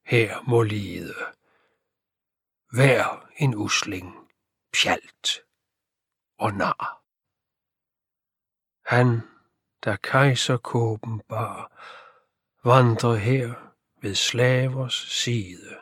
her 0.05 0.43
må 0.47 0.63
lide. 0.63 1.13
Hver 2.71 3.27
en 3.37 3.55
usling, 3.55 4.15
pjalt 4.73 5.29
og 6.39 6.53
nar. 6.53 7.01
Han, 8.85 9.21
der 9.83 9.95
kejserkåben 9.95 11.21
bar, 11.29 11.71
vandrer 12.63 13.15
her 13.15 13.53
ved 14.01 14.15
slavers 14.15 14.93
side. 14.93 15.77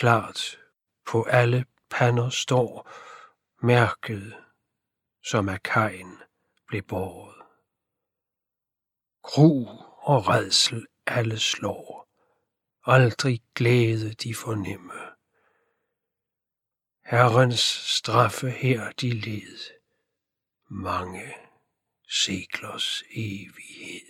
Klart 0.00 0.58
på 1.06 1.22
alle 1.24 1.64
pander 1.90 2.30
står 2.30 2.90
mærket, 3.62 4.36
som 5.24 5.48
af 5.48 5.62
kajen 5.62 6.18
blev 6.66 6.82
båret. 6.82 7.34
Gru 9.22 9.66
og 9.98 10.28
redsel 10.28 10.86
alle 11.06 11.38
slår, 11.38 12.08
aldrig 12.84 13.42
glæde 13.54 14.14
de 14.14 14.34
fornemme. 14.34 15.00
Herrens 17.04 17.64
straffe 17.98 18.50
her 18.50 18.92
de 18.92 19.10
led, 19.10 19.58
mange 20.70 21.34
seklers 22.08 23.02
evighed. 23.10 24.09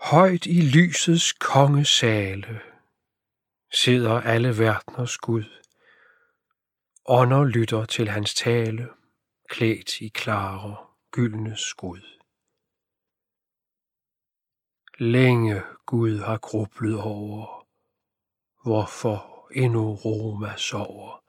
Højt 0.00 0.46
i 0.46 0.60
lysets 0.60 1.32
kongesale 1.32 2.60
sidder 3.72 4.20
alle 4.20 4.58
verdeners 4.58 5.18
Gud. 5.18 5.44
Ånder 7.06 7.44
lytter 7.44 7.84
til 7.84 8.08
hans 8.08 8.34
tale, 8.34 8.88
klædt 9.48 10.00
i 10.00 10.08
klare, 10.08 10.86
gyldne 11.10 11.56
skud. 11.56 12.00
Længe 14.98 15.62
Gud 15.86 16.18
har 16.18 16.38
grublet 16.38 17.00
over, 17.00 17.66
hvorfor 18.62 19.48
endnu 19.54 19.94
Roma 19.94 20.56
sover. 20.56 21.24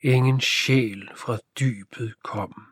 Ingen 0.00 0.40
sjæl 0.40 1.10
fra 1.16 1.38
dybet 1.60 2.22
kom, 2.22 2.66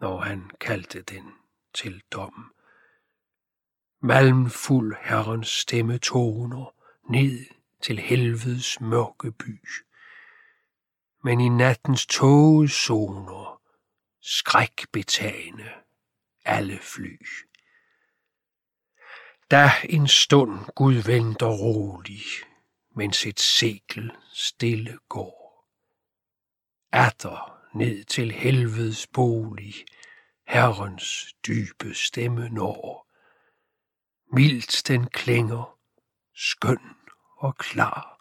når 0.00 0.18
han 0.18 0.50
kaldte 0.60 1.02
den 1.02 1.32
til 1.74 2.02
dom. 2.12 2.57
Malmfuld 4.00 4.94
herrens 5.00 5.48
stemme 5.48 5.98
toner 5.98 6.74
ned 7.10 7.46
til 7.82 7.98
helvedes 7.98 8.80
mørke 8.80 9.32
by. 9.32 9.60
Men 11.24 11.40
i 11.40 11.48
nattens 11.48 12.06
togezoner 12.06 13.62
skrækbetagende 14.20 15.70
alle 16.44 16.78
fly. 16.78 17.18
Da 19.50 19.70
en 19.88 20.08
stund 20.08 20.58
Gud 20.74 20.94
venter 20.94 21.46
rolig, 21.46 22.24
mens 22.94 23.26
et 23.26 23.40
sekel 23.40 24.12
stille 24.32 24.98
går. 25.08 25.66
Atter 26.92 27.60
ned 27.74 28.04
til 28.04 28.32
helvedes 28.32 29.06
bolig, 29.06 29.74
Herrens 30.46 31.34
dybe 31.46 31.94
stemme 31.94 32.48
når. 32.48 33.07
Mildt 34.32 34.88
den 34.88 35.06
klinger, 35.06 35.78
skøn 36.34 36.96
og 37.36 37.56
klar. 37.56 38.20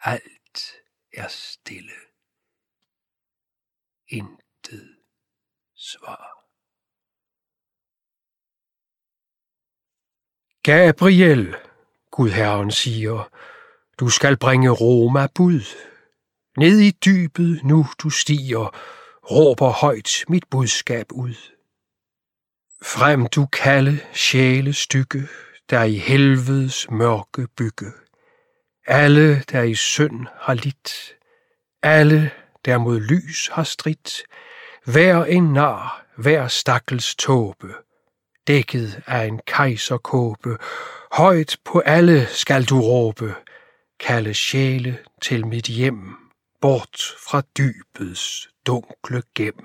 Alt 0.00 0.72
er 1.12 1.28
stille. 1.28 1.92
Intet 4.08 4.96
svar. 5.74 6.40
Gabriel, 10.62 11.56
Gud 12.10 12.30
Herren 12.30 12.70
siger, 12.70 13.30
du 14.00 14.08
skal 14.08 14.36
bringe 14.36 14.70
Roma 14.70 15.26
bud. 15.34 15.60
Ned 16.56 16.78
i 16.78 16.90
dybet 16.90 17.64
nu 17.64 17.86
du 17.98 18.10
stiger, 18.10 18.76
råber 19.30 19.68
højt 19.68 20.24
mit 20.28 20.44
budskab 20.50 21.06
ud. 21.12 21.59
Frem 22.82 23.26
du 23.26 23.46
kalde 23.46 24.00
sjæle 24.12 24.72
stykke, 24.72 25.28
der 25.70 25.82
i 25.82 25.96
helvedes 25.96 26.90
mørke 26.90 27.48
bygge. 27.56 27.92
Alle, 28.86 29.44
der 29.52 29.62
i 29.62 29.74
synd 29.74 30.26
har 30.40 30.54
lidt, 30.54 31.14
alle, 31.82 32.30
der 32.64 32.78
mod 32.78 33.00
lys 33.00 33.48
har 33.52 33.64
stridt, 33.64 34.22
hver 34.84 35.24
en 35.24 35.52
nar, 35.52 36.06
hver 36.16 36.48
stakkels 36.48 37.14
tåbe, 37.14 37.74
dækket 38.46 39.02
af 39.06 39.24
en 39.26 39.40
kejserkåbe, 39.46 40.58
højt 41.12 41.56
på 41.64 41.78
alle 41.78 42.26
skal 42.26 42.64
du 42.64 42.80
råbe, 42.80 43.34
kalde 44.00 44.34
sjæle 44.34 44.98
til 45.22 45.46
mit 45.46 45.66
hjem, 45.66 46.16
bort 46.60 47.00
fra 47.28 47.42
dybets 47.58 48.48
dunkle 48.66 49.22
gem. 49.34 49.64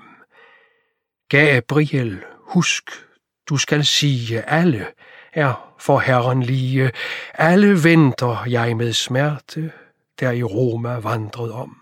Gabriel, 1.28 2.22
husk, 2.40 3.05
du 3.48 3.56
skal 3.56 3.84
sige 3.84 4.42
alle, 4.42 4.86
er 5.32 5.74
for 5.78 5.98
Herren 5.98 6.42
lige. 6.42 6.92
Alle 7.34 7.84
venter 7.84 8.44
jeg 8.46 8.76
med 8.76 8.92
smerte, 8.92 9.72
der 10.20 10.30
i 10.30 10.42
Roma 10.42 10.98
vandret 10.98 11.52
om. 11.52 11.80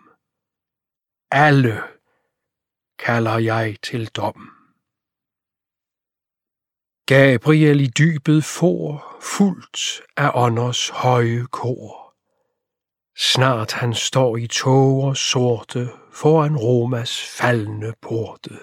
Alle 1.30 1.82
kalder 2.98 3.38
jeg 3.38 3.76
til 3.82 4.08
dom. 4.08 4.50
Gabriel 7.06 7.80
i 7.80 7.86
dybet 7.86 8.44
for, 8.44 9.16
fuldt 9.20 10.02
af 10.16 10.30
ånders 10.34 10.88
høje 10.88 11.46
kor. 11.50 12.14
Snart 13.16 13.72
han 13.72 13.94
står 13.94 14.36
i 14.36 14.46
tåger 14.46 15.14
sorte 15.14 15.88
foran 16.12 16.56
Romas 16.56 17.24
faldende 17.38 17.94
porte. 18.02 18.58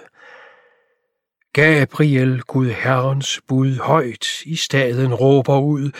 Gabriel, 1.53 2.41
Gud 2.41 2.69
Herrens 2.69 3.41
bud, 3.47 3.77
højt 3.77 4.41
i 4.45 4.55
staden 4.55 5.13
råber 5.13 5.59
ud, 5.59 5.91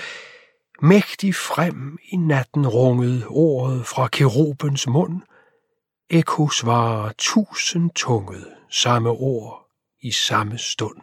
Mægtig 0.82 1.36
frem 1.36 1.98
i 2.12 2.16
natten 2.16 2.68
runget 2.68 3.26
ordet 3.28 3.86
fra 3.86 4.08
kerubens 4.08 4.88
mund, 4.88 5.22
Eko 6.10 6.50
svarer 6.50 7.12
tusind 7.18 7.92
tunget 7.96 8.48
samme 8.70 9.10
ord 9.10 9.68
i 10.02 10.12
samme 10.12 10.58
stund. 10.58 10.98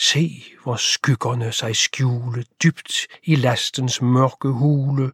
Se, 0.00 0.44
hvor 0.62 0.76
skyggerne 0.76 1.52
sig 1.52 1.76
skjule 1.76 2.44
dybt 2.62 3.06
i 3.22 3.34
lastens 3.34 4.02
mørke 4.02 4.48
hule, 4.48 5.12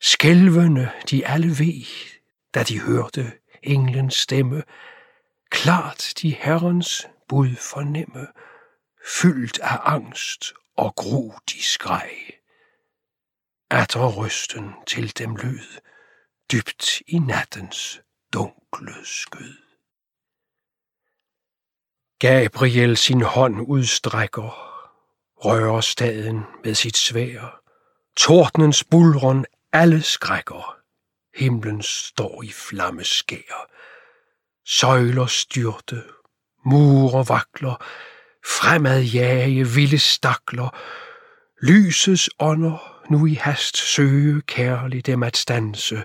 skælvende 0.00 0.90
de 1.10 1.26
alle 1.26 1.48
ved, 1.48 1.86
da 2.54 2.62
de 2.62 2.80
hørte 2.80 3.32
englens 3.62 4.14
stemme, 4.14 4.62
klart 5.54 6.12
de 6.22 6.34
herrens 6.34 7.06
bud 7.28 7.56
fornemme, 7.56 8.26
fyldt 9.20 9.58
af 9.58 9.78
angst 9.82 10.52
og 10.76 10.94
gru 10.96 11.32
de 11.50 11.64
skreg. 11.64 12.10
Atter 13.70 14.24
rysten 14.24 14.72
til 14.86 15.18
dem 15.18 15.36
lød, 15.36 15.80
dybt 16.52 17.00
i 17.06 17.18
nattens 17.18 18.00
dunkle 18.32 18.94
skød. 19.04 19.56
Gabriel 22.18 22.96
sin 22.96 23.22
hånd 23.22 23.60
udstrækker, 23.68 24.50
rører 25.36 25.80
staden 25.80 26.42
med 26.64 26.74
sit 26.74 26.96
svær. 26.96 27.60
Tordnens 28.16 28.84
bulron 28.84 29.44
alle 29.72 30.02
skrækker, 30.02 30.76
himlen 31.34 31.82
står 31.82 32.42
i 32.42 32.50
flammeskær. 32.52 33.70
Søjler 34.66 35.26
styrte, 35.26 36.02
murer 36.64 37.22
vakler, 37.22 37.84
fremad 38.46 39.02
jage 39.02 39.66
vilde 39.66 39.98
stakler, 39.98 40.68
lysets 41.62 42.30
ånder 42.38 43.02
nu 43.10 43.26
i 43.26 43.34
hast 43.34 43.76
søge 43.76 44.40
kærligt 44.40 45.06
dem 45.06 45.22
at 45.22 45.36
stanse, 45.36 46.04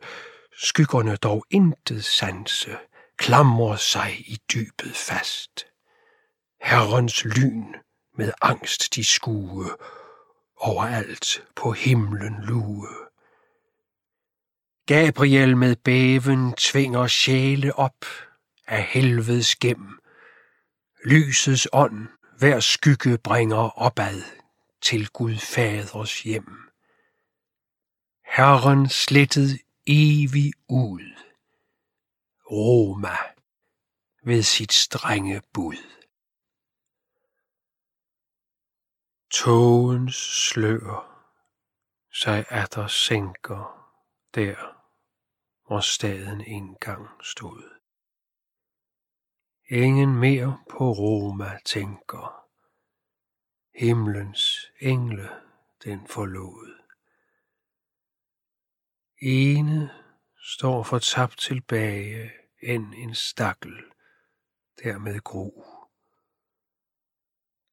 skyggerne 0.58 1.16
dog 1.16 1.46
intet 1.52 2.06
sanse, 2.06 2.78
klamrer 3.18 3.76
sig 3.76 4.14
i 4.20 4.38
dybet 4.54 4.96
fast. 4.96 5.66
Herrens 6.62 7.26
lyn 7.26 7.66
med 8.18 8.32
angst 8.42 8.96
de 8.96 9.04
skue, 9.04 9.66
overalt 10.58 11.44
på 11.56 11.72
himlen 11.72 12.36
lue. 12.44 12.88
Gabriel 14.86 15.58
med 15.58 15.76
bæven 15.76 16.54
tvinger 16.54 17.08
sjæle 17.08 17.76
op 17.76 18.06
af 18.70 18.84
helvedes 18.84 19.56
gem. 19.56 20.00
Lysets 21.06 21.68
ånd 21.74 22.08
hver 22.38 22.60
skygge 22.60 23.18
bringer 23.18 23.80
opad 23.80 24.22
til 24.82 25.10
Gud 25.10 25.38
Faders 25.38 26.24
hjem. 26.24 26.70
Herren 28.26 28.90
slettet 28.90 29.60
evig 29.88 30.54
ud. 30.70 31.16
Roma 32.52 33.18
ved 34.24 34.44
sit 34.44 34.74
strenge 34.74 35.42
bud. 35.54 35.78
Togens 39.32 40.16
slør 40.16 41.26
sig 42.14 42.46
atter 42.50 42.88
sænker 42.88 43.92
der, 44.36 44.56
hvor 45.68 45.80
staden 45.80 46.42
engang 46.42 47.10
stod. 47.24 47.79
Ingen 49.72 50.16
mere 50.16 50.60
på 50.70 50.92
Roma 50.92 51.60
tænker, 51.66 52.48
himlens 53.76 54.72
engle 54.80 55.30
den 55.84 56.08
forlod. 56.08 56.84
Ene 59.22 59.90
står 60.42 60.84
fortabt 60.84 61.40
tilbage 61.40 62.32
end 62.62 62.94
en 62.94 63.16
stakkel, 63.16 63.84
dermed 64.84 65.20
gro. 65.20 65.66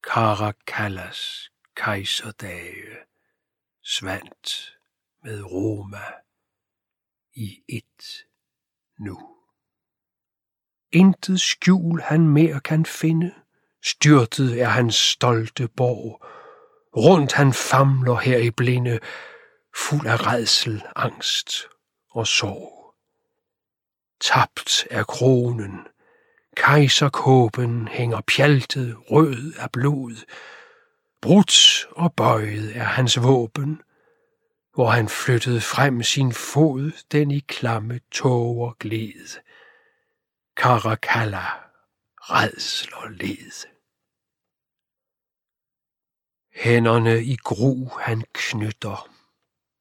Caracallas 0.01 1.51
kejserdage 1.75 2.97
svandt 3.81 4.77
med 5.23 5.43
Roma 5.43 6.03
i 7.33 7.63
et 7.67 8.27
nu. 8.97 9.36
Intet 10.97 11.41
skjul 11.41 12.01
han 12.01 12.27
mere 12.27 12.59
kan 12.59 12.85
finde, 12.85 13.31
styrtet 13.83 14.61
er 14.61 14.67
hans 14.67 14.95
stolte 14.95 15.67
borg. 15.67 16.25
Rundt 16.95 17.33
han 17.33 17.53
famler 17.53 18.15
her 18.15 18.37
i 18.37 18.51
blinde, 18.51 18.99
fuld 19.75 20.07
af 20.07 20.27
redsel, 20.27 20.83
angst 20.95 21.51
og 22.11 22.27
sorg. 22.27 22.93
Tabt 24.21 24.87
er 24.91 25.03
kronen, 25.03 25.87
kejserkåben 26.55 27.87
hænger 27.87 28.21
pjaltet 28.21 28.95
rød 29.11 29.53
af 29.59 29.71
blod. 29.71 30.25
Brudt 31.21 31.87
og 31.91 32.13
bøjet 32.13 32.77
er 32.77 32.83
hans 32.83 33.23
våben, 33.23 33.81
hvor 34.73 34.89
han 34.89 35.09
flyttede 35.09 35.61
frem 35.61 36.03
sin 36.03 36.33
fod, 36.33 36.91
den 37.11 37.31
i 37.31 37.39
klamme 37.39 37.99
tåger 38.11 38.71
gled. 38.79 39.39
Caracalla, 40.57 41.45
redsel 42.17 42.93
og 42.93 43.11
led. 43.11 43.67
Hænderne 46.53 47.23
i 47.23 47.35
gru 47.35 47.89
han 47.99 48.23
knytter, 48.33 49.09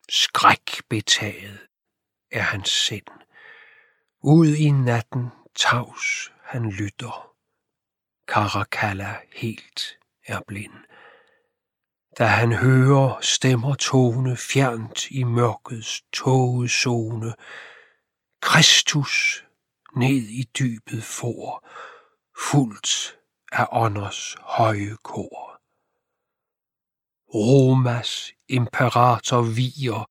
skrækbetaget 0.08 1.58
er 2.30 2.40
hans 2.40 2.70
sind. 2.70 3.08
Ud 4.20 4.46
i 4.46 4.70
natten 4.70 5.28
tavs 5.54 6.32
han 6.42 6.70
lytter. 6.70 7.32
Caracalla 8.26 9.16
helt 9.32 9.98
er 10.26 10.40
blind. 10.48 10.84
Da 12.18 12.26
han 12.26 12.52
hører 12.52 13.20
stemmer 13.20 13.74
tone 13.74 14.36
fjernt 14.36 15.10
i 15.10 15.24
mørkets 15.24 16.02
tågezone, 16.12 17.34
Kristus 18.40 19.45
ned 19.96 20.22
i 20.40 20.44
dybet 20.58 21.04
for, 21.04 21.68
fuldt 22.38 23.18
af 23.52 23.66
ånders 23.72 24.36
høje 24.40 24.96
kor. 25.02 25.60
Romas 27.34 28.32
imperator 28.48 29.42
viger, 29.42 30.10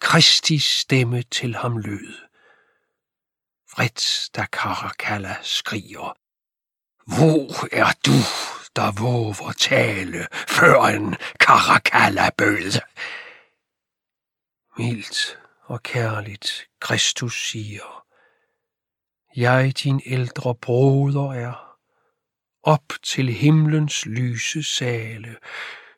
Kristi 0.00 0.58
stemme 0.58 1.22
til 1.22 1.56
ham 1.56 1.76
lød. 1.78 2.14
Vredt 3.72 4.30
da 4.36 4.44
Caracalla 4.44 5.36
skriger, 5.42 6.16
Hvor 7.06 7.74
er 7.74 7.92
du, 8.06 8.18
der 8.76 8.92
våger 9.02 9.52
tale, 9.52 10.26
før 10.32 10.82
en 10.82 11.16
Caracalla 11.38 12.30
bød? 12.38 12.80
Mildt 14.78 15.38
og 15.64 15.82
kærligt 15.82 16.68
Kristus 16.80 17.50
siger, 17.50 18.04
jeg 19.36 19.72
din 19.82 20.00
ældre 20.06 20.54
broder 20.54 21.32
er, 21.32 21.78
op 22.62 22.92
til 23.02 23.28
himlens 23.28 24.06
lyse 24.06 24.62
sale, 24.62 25.36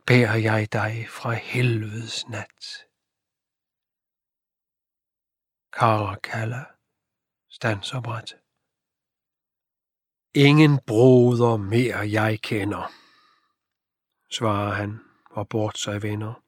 bærer 0.07 0.37
jeg 0.37 0.73
dig 0.73 1.07
fra 1.09 1.33
helvedes 1.33 2.29
nat. 2.29 2.87
Karakalla 5.73 6.65
stanser 7.51 8.01
bræt. 8.01 8.35
Ingen 10.35 10.79
broder 10.87 11.57
mere 11.57 11.99
jeg 11.99 12.41
kender, 12.41 12.93
svarer 14.31 14.75
han 14.75 15.01
og 15.31 15.49
bort 15.49 15.79
sig 15.79 16.03
vender. 16.03 16.43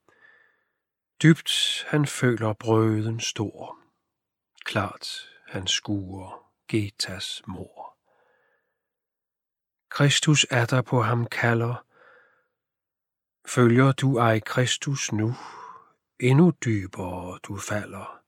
Dybt 1.23 1.85
han 1.89 2.07
føler 2.07 2.53
brøden 2.53 3.21
stor. 3.21 3.79
Klart 4.65 5.09
han 5.47 5.67
skuer 5.67 6.44
Getas 6.69 7.43
mor. 7.47 7.97
Kristus 9.89 10.47
er 10.51 10.67
der 10.67 10.83
på 10.83 11.03
ham 11.03 11.27
kalder. 11.27 11.87
Følger 13.47 13.93
du 13.93 14.19
ej 14.19 14.41
Kristus 14.41 15.13
nu, 15.13 15.35
endnu 16.21 16.53
dybere 16.65 17.39
du 17.43 17.59
falder. 17.59 18.21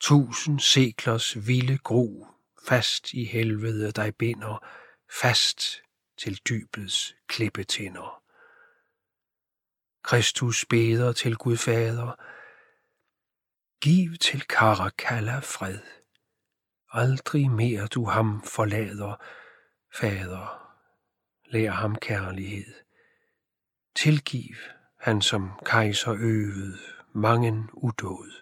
Tusind 0.00 0.60
seklers 0.60 1.46
vilde 1.46 1.78
gro 1.78 2.26
fast 2.68 3.12
i 3.12 3.24
helvede 3.24 3.92
dig 3.92 4.16
binder, 4.16 4.66
fast 5.20 5.82
til 6.18 6.40
dybets 6.48 7.14
klippetinder. 7.26 8.22
Kristus 10.02 10.64
beder 10.70 11.12
til 11.12 11.36
Gud 11.36 11.56
Fader, 11.56 12.14
giv 13.80 14.16
til 14.16 14.40
Caracalla 14.40 15.38
fred. 15.38 16.03
Aldrig 16.96 17.50
mere 17.50 17.86
du 17.86 18.04
ham 18.04 18.42
forlader, 18.42 19.16
Fader, 19.98 20.76
lær 21.44 21.70
ham 21.70 21.96
kærlighed. 21.96 22.74
Tilgiv 23.94 24.56
han 25.00 25.22
som 25.22 25.50
kejser 25.64 26.14
øvet, 26.18 26.80
mangen 27.14 27.70
udåd, 27.72 28.32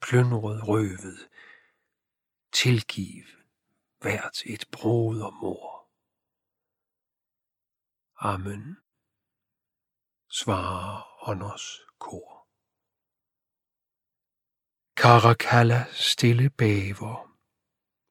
plyndret 0.00 0.68
røvet. 0.68 1.28
Tilgiv 2.52 3.24
hvert 4.00 4.42
et 4.46 4.64
brodermor. 4.72 5.88
Amen, 8.18 8.76
svarer 10.30 11.28
ånders 11.28 11.80
kor. 11.98 12.48
Karakalla 14.96 15.86
stille 15.92 16.50
bæver, 16.50 17.35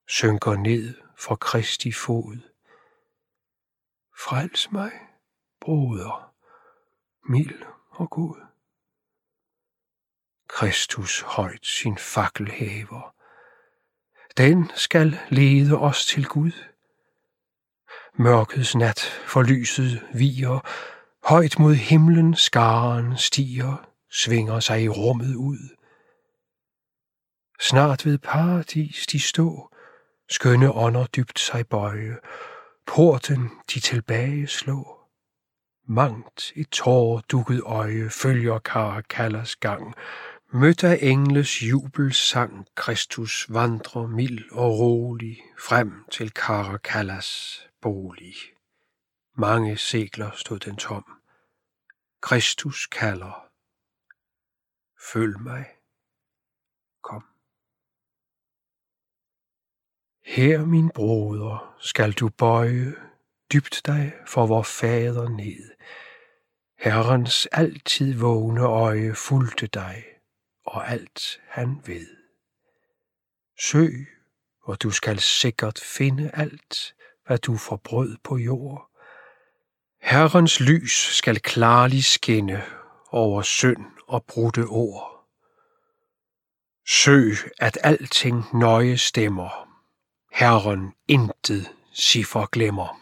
synker 0.07 0.55
ned 0.55 0.93
for 1.17 1.35
Kristi 1.35 1.91
fod. 1.91 2.37
Frels 4.17 4.71
mig, 4.71 4.91
broder, 5.61 6.33
mild 7.29 7.61
og 7.89 8.09
god. 8.09 8.41
Kristus 10.47 11.21
højt 11.21 11.65
sin 11.65 11.97
fakkel 11.97 12.51
hæver, 12.51 13.15
den 14.37 14.71
skal 14.75 15.19
lede 15.29 15.77
os 15.77 16.05
til 16.05 16.25
Gud. 16.25 16.51
Mørkets 18.13 18.75
nat 18.75 18.99
for 19.25 19.41
lyset 19.41 20.07
viger, 20.13 20.59
højt 21.23 21.59
mod 21.59 21.73
himlen 21.73 22.35
skaren 22.35 23.17
stiger, 23.17 23.89
svinger 24.11 24.59
sig 24.59 24.83
i 24.83 24.89
rummet 24.89 25.35
ud. 25.35 25.75
Snart 27.59 28.05
ved 28.05 28.17
paradis 28.17 29.07
de 29.07 29.19
stå, 29.19 29.71
skønne 30.29 30.71
ånder 30.71 31.05
dybt 31.05 31.39
sig 31.39 31.67
bøje, 31.67 32.17
porten 32.85 33.51
de 33.73 33.79
tilbage 33.79 34.47
slå. 34.47 34.99
Mangt 35.87 36.51
et 36.55 36.69
tår 36.69 37.19
dukket 37.19 37.61
øje 37.61 38.09
følger 38.09 38.59
Karakallas 38.59 39.55
gang, 39.55 39.95
Mødt 40.53 40.83
af 40.83 40.99
engles 41.01 41.63
jubelsang, 41.63 42.67
Kristus 42.75 43.45
vandrer 43.49 44.07
mild 44.07 44.51
og 44.51 44.79
rolig 44.79 45.41
frem 45.59 46.05
til 46.11 46.31
Karakallas 46.31 47.59
bolig. 47.81 48.35
Mange 49.33 49.77
sekler 49.77 50.31
stod 50.31 50.59
den 50.59 50.75
tom. 50.75 51.05
Kristus 52.21 52.87
kalder. 52.87 53.47
Følg 55.13 55.39
mig. 55.39 55.65
Kom. 57.01 57.23
Her, 60.25 60.65
min 60.65 60.89
broder, 60.89 61.75
skal 61.79 62.11
du 62.11 62.29
bøje 62.29 62.93
dybt 63.53 63.81
dig 63.85 64.13
for 64.27 64.45
vor 64.45 64.63
fader 64.63 65.29
ned. 65.29 65.71
Herrens 66.79 67.47
altid 67.51 68.13
vågne 68.13 68.61
øje 68.61 69.15
fulgte 69.15 69.67
dig 69.67 70.03
og 70.65 70.89
alt 70.89 71.41
han 71.47 71.81
ved. 71.85 72.07
Søg, 73.59 74.07
og 74.63 74.83
du 74.83 74.91
skal 74.91 75.19
sikkert 75.19 75.79
finde 75.79 76.31
alt, 76.33 76.95
hvad 77.25 77.37
du 77.37 77.57
forbrød 77.57 78.17
på 78.23 78.37
jord. 78.37 78.89
Herrens 80.01 80.59
lys 80.59 80.91
skal 80.91 81.39
klarlig 81.39 82.05
skinne 82.05 82.63
over 83.09 83.41
synd 83.41 83.85
og 84.07 84.25
brudte 84.25 84.63
ord. 84.63 85.27
Søg, 86.87 87.35
at 87.59 87.77
alting 87.83 88.43
nøje 88.53 88.97
stemmer. 88.97 89.74
Herren 90.35 90.93
intet 91.07 91.71
ciffer 91.93 92.45
glemmer. 92.45 93.01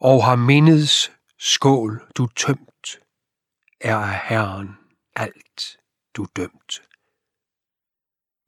Og 0.00 0.24
har 0.24 0.36
mindets 0.36 1.12
skål 1.38 2.06
du 2.16 2.26
tømt, 2.26 3.00
er 3.80 3.96
af 3.96 4.20
Herren 4.24 4.78
alt 5.16 5.78
du 6.16 6.26
dømt. 6.36 6.82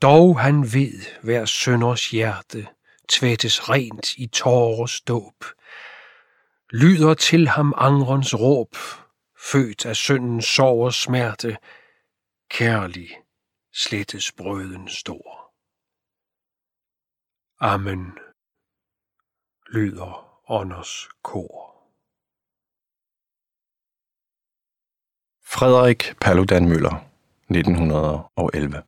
Dog 0.03 0.41
han 0.41 0.63
ved 0.63 1.23
hver 1.23 1.45
sønders 1.45 2.11
hjerte, 2.11 2.69
tvættes 3.09 3.69
rent 3.69 4.15
i 4.15 4.27
tårers 4.27 5.01
dåb, 5.01 5.45
lyder 6.71 7.15
til 7.15 7.49
ham 7.49 7.75
angrens 7.77 8.35
råb, 8.35 8.77
født 9.53 9.87
af 9.87 9.97
syndens 9.97 10.45
sorg 10.45 10.85
og 10.85 10.95
smerte, 10.95 11.57
kærlig 12.51 13.17
slettes 13.73 14.33
brøden 14.33 14.89
stor. 14.89 15.42
Amen, 17.65 18.19
lyder 19.75 20.13
ånders 20.51 21.09
kor. 21.23 21.55
Frederik 25.53 26.03
Paludan 26.21 26.69
Møller, 26.69 26.97
1911. 27.51 28.83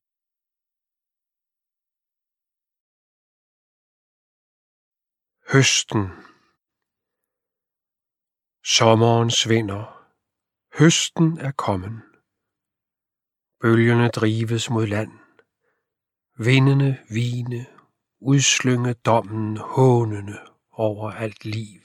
Høsten 5.52 6.02
Sommeren 8.64 9.30
svinder. 9.30 9.84
Høsten 10.78 11.38
er 11.38 11.52
kommen. 11.52 12.02
Bølgerne 13.60 14.08
drives 14.08 14.70
mod 14.70 14.86
land. 14.86 15.12
Vindene 16.46 16.98
vine, 17.08 17.73
udslynge 18.26 18.94
dommen 18.94 19.56
hånende 19.56 20.38
over 20.70 21.10
alt 21.10 21.44
liv. 21.44 21.82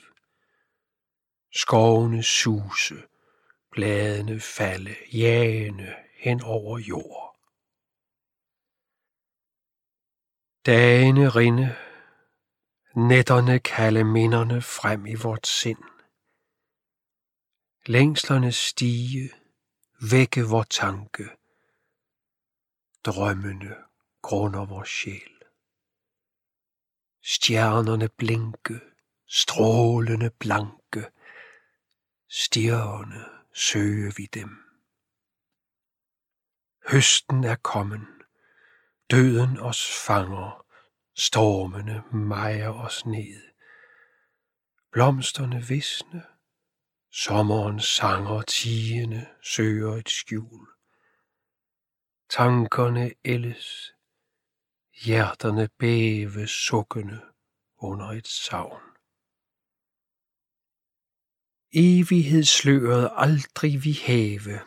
Skovene 1.52 2.24
suse, 2.24 2.96
bladene 3.72 4.40
falde, 4.40 4.96
jagende 5.14 5.96
hen 6.18 6.42
over 6.44 6.78
jord. 6.78 7.36
Dagene 10.66 11.30
rinde, 11.30 11.76
nætterne 12.96 13.60
kalde 13.60 14.04
minderne 14.04 14.62
frem 14.62 15.06
i 15.06 15.16
vort 15.16 15.48
sind. 15.48 15.84
Længslerne 17.86 18.52
stige, 18.52 19.32
vække 20.12 20.44
vor 20.44 20.64
tanke. 20.64 21.30
Drømmene 23.06 23.76
grunder 24.22 24.66
vor 24.66 24.84
sjæl. 24.84 25.39
Stjernerne 27.32 28.10
blinke, 28.10 28.80
strålende 29.28 30.30
blanke. 30.30 31.12
Stjerne 32.30 33.26
søger 33.54 34.12
vi 34.18 34.26
dem. 34.26 34.50
Høsten 36.92 37.44
er 37.44 37.56
kommen, 37.56 38.08
døden 39.12 39.60
os 39.60 40.06
fanger, 40.06 40.66
stormene 41.16 42.04
mejer 42.14 42.70
os 42.70 43.06
ned. 43.06 43.42
Blomsterne 44.92 45.64
visne, 45.68 46.24
sommerens 47.12 47.86
sanger 47.86 48.42
tigende 48.42 49.28
søger 49.42 49.96
et 49.96 50.10
skjul. 50.10 50.68
Tankerne 52.30 53.12
ældes, 53.26 53.94
hjerterne 55.06 55.70
bæve 55.80 56.48
sukkende 56.48 57.22
under 57.78 58.06
et 58.06 58.28
savn. 58.28 58.82
Evighedssløret 61.74 63.12
aldrig 63.16 63.84
vi 63.84 64.00
have, 64.06 64.60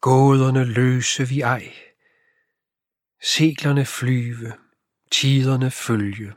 gåderne 0.00 0.64
løse 0.64 1.28
vi 1.28 1.40
ej. 1.40 1.74
Seglerne 3.22 3.86
flyve, 3.86 4.52
tiderne 5.10 5.70
følge, 5.70 6.34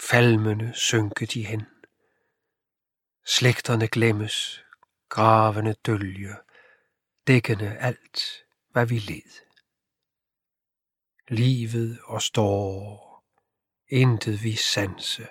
falmene 0.00 0.74
synke 0.74 1.26
de 1.26 1.46
hen. 1.46 1.66
Slægterne 3.26 3.88
glemmes, 3.88 4.64
gravene 5.08 5.72
dølge, 5.86 6.34
dækkende 7.26 7.76
alt, 7.76 8.44
hvad 8.70 8.86
vi 8.86 8.98
led. 8.98 9.45
Livet 11.28 11.98
og 12.04 12.22
står, 12.22 13.24
intet 13.88 14.44
vi 14.44 14.56
sanse, 14.56 15.26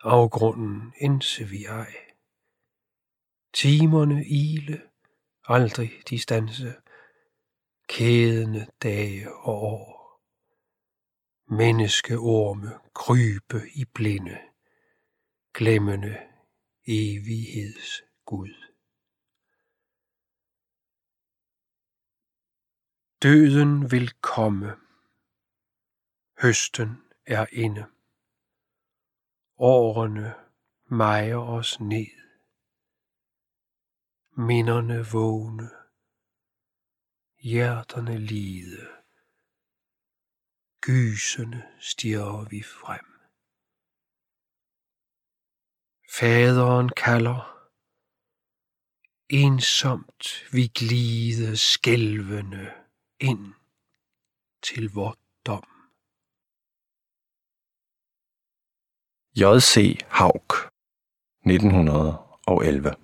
afgrunden 0.00 0.94
indse 1.00 1.44
vi 1.44 1.64
ej. 1.64 1.94
Timerne 3.54 4.24
ile, 4.26 4.82
aldrig 5.44 5.90
distance, 6.08 6.74
kædende 7.88 8.66
dage 8.82 9.34
og 9.34 9.62
år. 9.62 10.20
Menneskeorme 11.48 12.70
krybe 12.94 13.70
i 13.74 13.84
blinde, 13.84 14.38
glemmende 15.54 16.18
evigheds 16.86 18.02
Gud. 18.24 18.54
Døden 23.22 23.90
vil 23.90 24.10
komme. 24.20 24.89
Høsten 26.42 27.02
er 27.26 27.46
inde. 27.52 27.86
Årene 29.56 30.34
mejer 30.86 31.36
os 31.36 31.80
ned. 31.80 32.16
Minderne 34.36 35.06
vågne. 35.12 35.70
Hjerterne 37.38 38.18
lide. 38.18 38.88
Gysende 40.80 41.62
stiger 41.80 42.48
vi 42.48 42.62
frem. 42.62 43.06
Faderen 46.18 46.88
kalder. 46.88 47.70
Ensomt 49.28 50.24
vi 50.52 50.66
glide 50.66 51.56
skælvende 51.56 52.74
ind 53.18 53.54
til 54.62 54.90
vor 54.92 55.18
dom. 55.46 55.69
J.C. 59.36 59.98
Haug 60.08 60.52
1911. 61.46 62.96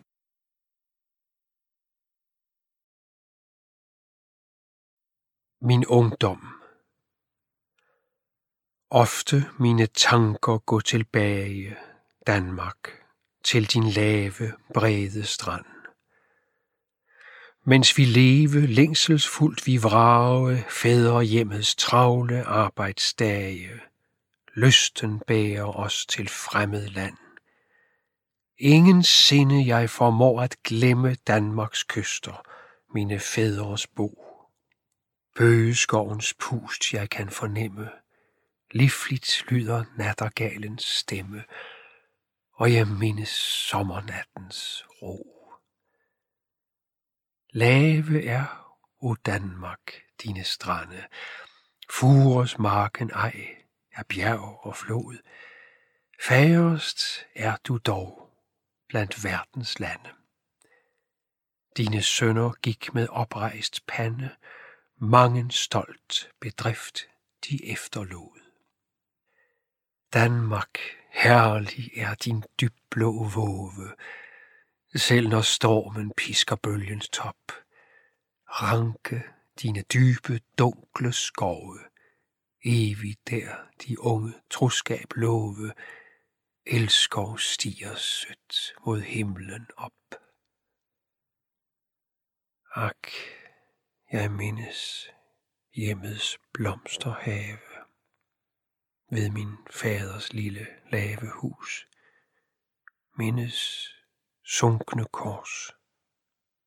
Min 5.60 5.86
ungdom. 5.86 6.40
Ofte 8.90 9.36
mine 9.60 9.86
tanker 9.86 10.58
gå 10.58 10.80
tilbage, 10.80 11.76
Danmark, 12.26 13.04
til 13.44 13.72
din 13.72 13.88
lave, 13.88 14.52
brede 14.74 15.24
strand. 15.26 15.66
Mens 17.66 17.98
vi 17.98 18.04
leve 18.04 18.66
længselsfuldt 18.66 19.66
vi 19.66 19.76
vrage, 19.76 20.64
fædre 20.70 21.22
hjemmets 21.22 21.76
travle 21.76 22.44
arbejdsdage. 22.44 23.95
Lysten 24.56 25.20
bærer 25.26 25.76
os 25.76 26.06
til 26.06 26.28
fremmed 26.28 26.88
land. 26.88 27.16
Ingen 28.58 29.02
sinde 29.02 29.66
jeg 29.66 29.90
formår 29.90 30.40
at 30.40 30.56
glemme 30.64 31.14
Danmarks 31.14 31.84
kyster, 31.84 32.42
mine 32.94 33.20
fædres 33.20 33.86
bo. 33.86 34.24
Bøgeskovens 35.34 36.34
pust 36.34 36.92
jeg 36.92 37.10
kan 37.10 37.30
fornemme, 37.30 37.90
livligt 38.70 39.44
lyder 39.48 39.84
nattergalens 39.98 40.84
stemme, 40.84 41.44
og 42.52 42.72
jeg 42.72 42.88
mindes 42.88 43.28
sommernattens 43.68 44.84
ro. 45.02 45.32
Lave 47.50 48.24
er, 48.24 48.76
o 49.00 49.14
Danmark, 49.14 49.94
dine 50.22 50.44
strande, 50.44 51.04
Fures 51.90 52.58
marken 52.58 53.10
ej, 53.10 53.55
af 53.96 54.06
bjerg 54.06 54.60
og 54.66 54.76
flod. 54.76 55.18
Færest 56.20 57.26
er 57.34 57.56
du 57.56 57.78
dog 57.78 58.30
blandt 58.88 59.24
verdens 59.24 59.80
lande. 59.80 60.10
Dine 61.76 62.02
sønner 62.02 62.52
gik 62.62 62.94
med 62.94 63.08
oprejst 63.08 63.86
pande, 63.86 64.36
mangen 64.96 65.50
stolt 65.50 66.30
bedrift 66.40 67.08
de 67.50 67.72
efterlod. 67.72 68.40
Danmark, 70.12 70.78
herlig 71.10 71.90
er 71.96 72.14
din 72.14 72.44
dybblå 72.60 73.28
våve, 73.34 73.94
selv 74.94 75.28
når 75.28 75.40
stormen 75.40 76.12
pisker 76.16 76.56
bølgens 76.56 77.08
top. 77.08 77.52
Ranke 78.48 79.22
dine 79.62 79.82
dybe, 79.82 80.40
dunkle 80.58 81.12
skove, 81.12 81.78
evigt 82.66 83.30
der 83.30 83.56
de 83.82 84.00
unge 84.00 84.34
troskab 84.50 85.12
love, 85.16 85.72
elskov 86.66 87.38
stiger 87.38 87.94
sødt 87.94 88.74
mod 88.86 89.00
himlen 89.00 89.66
op. 89.76 89.92
Ak, 92.74 93.08
jeg 94.12 94.32
mindes 94.32 95.10
hjemmets 95.74 96.38
blomsterhave 96.52 97.58
ved 99.10 99.30
min 99.30 99.56
faders 99.70 100.32
lille 100.32 100.66
lave 100.92 101.30
hus. 101.30 101.86
Mindes 103.18 103.88
sunkne 104.44 105.04
kors 105.12 105.70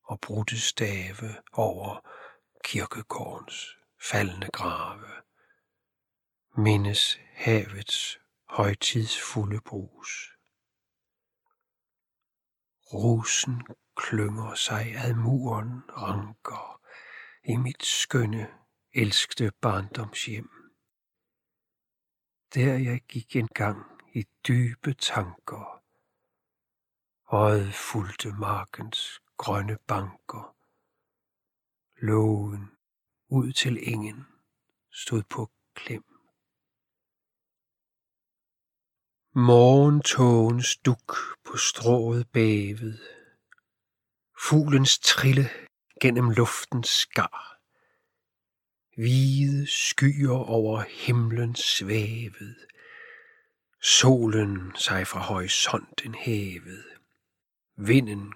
og 0.03 0.21
brudte 0.21 0.61
stave 0.61 1.43
over 1.53 2.09
kirkegårdens 2.63 3.77
faldende 4.01 4.47
grave. 4.53 5.28
Mindes 6.63 7.19
havets 7.33 8.19
højtidsfulde 8.49 9.61
brus. 9.61 10.31
Rosen 12.93 13.67
klynger 13.95 14.55
sig 14.55 14.95
ad 14.95 15.13
muren 15.13 15.81
ranker 15.89 16.81
i 17.43 17.55
mit 17.55 17.83
skønne, 17.83 18.47
elskede 18.93 19.51
barndomshjem. 19.61 20.49
Der 22.53 22.77
jeg 22.77 23.01
gik 23.01 23.35
engang 23.35 24.01
i 24.13 24.25
dybe 24.47 24.93
tanker, 24.93 25.83
Øjet 27.31 27.73
fulgte 27.73 28.31
markens 28.31 29.21
grønne 29.37 29.77
banker. 29.87 30.55
Lågen 32.01 32.71
ud 33.27 33.53
til 33.53 33.87
ingen 33.93 34.27
stod 34.91 35.23
på 35.23 35.51
klem. 35.73 36.08
Morgentogens 39.47 40.77
duk 40.77 41.17
på 41.45 41.57
strået 41.57 42.27
bævet. 42.27 42.99
Fuglens 44.39 44.99
trille 44.99 45.49
gennem 46.01 46.29
luften 46.29 46.83
skar. 46.83 47.59
Hvide 48.95 49.67
skyer 49.67 50.37
over 50.49 50.81
himlen 50.81 51.55
svævet. 51.55 52.55
Solen 53.81 54.75
sig 54.75 55.07
fra 55.07 55.19
horisonten 55.19 56.15
hævet. 56.15 56.85
Vinden 57.75 58.33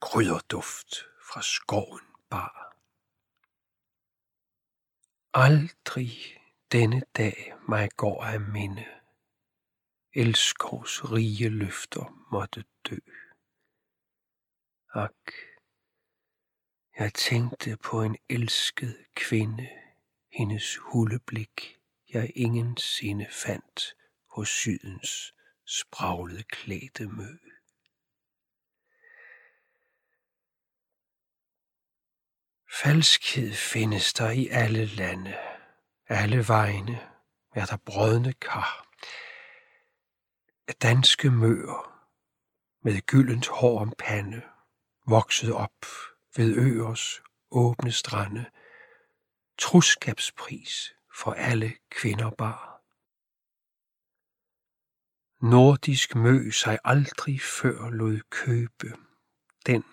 krydderduft 0.00 0.94
fra 1.22 1.42
skoven 1.42 2.06
bar. 2.30 2.76
Aldrig 5.34 6.12
denne 6.72 7.02
dag 7.16 7.54
mig 7.68 7.90
går 7.96 8.24
af 8.24 8.40
minde. 8.40 8.99
Elskovs 10.14 11.12
rige 11.12 11.48
løfter 11.48 12.26
måtte 12.32 12.64
dø. 12.90 12.96
Ak, 14.94 15.32
jeg 16.98 17.14
tænkte 17.14 17.76
på 17.76 18.02
en 18.02 18.16
elsket 18.28 19.06
kvinde, 19.14 19.68
hendes 20.32 20.76
hulleblik, 20.76 21.78
jeg 22.12 22.32
ingen 22.34 22.76
sinde 22.76 23.26
fandt 23.30 23.96
hos 24.30 24.48
sydens 24.48 25.34
spraglede 25.64 26.42
klædte 26.42 27.08
mø. 27.08 27.38
Falskhed 32.82 33.52
findes 33.52 34.12
der 34.12 34.30
i 34.30 34.48
alle 34.48 34.86
lande, 34.86 35.38
alle 36.08 36.48
vegne 36.48 37.00
er 37.54 37.66
der 37.66 37.76
brødne 37.76 38.32
kar. 38.32 38.89
Danske 40.72 41.30
møer 41.30 42.06
med 42.82 43.06
gyldent 43.06 43.46
hår 43.46 43.80
om 43.80 43.92
pande, 43.98 44.42
vokset 45.06 45.52
op 45.52 45.86
ved 46.36 46.56
øers 46.56 47.22
åbne 47.50 47.92
strande, 47.92 48.50
truskabspris 49.58 50.94
for 51.14 51.32
alle 51.32 51.72
kvinder 51.90 52.30
bar. 52.30 52.82
Nordisk 55.46 56.14
mø 56.14 56.50
sig 56.50 56.78
aldrig 56.84 57.40
før 57.40 57.90
lod 57.90 58.20
købe, 58.30 58.96
den 59.66 59.84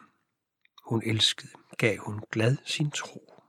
hun 0.84 1.03
elskede, 1.03 1.53
gav 1.78 1.97
hun 1.97 2.23
glad 2.32 2.57
sin 2.65 2.91
tro. 2.91 3.43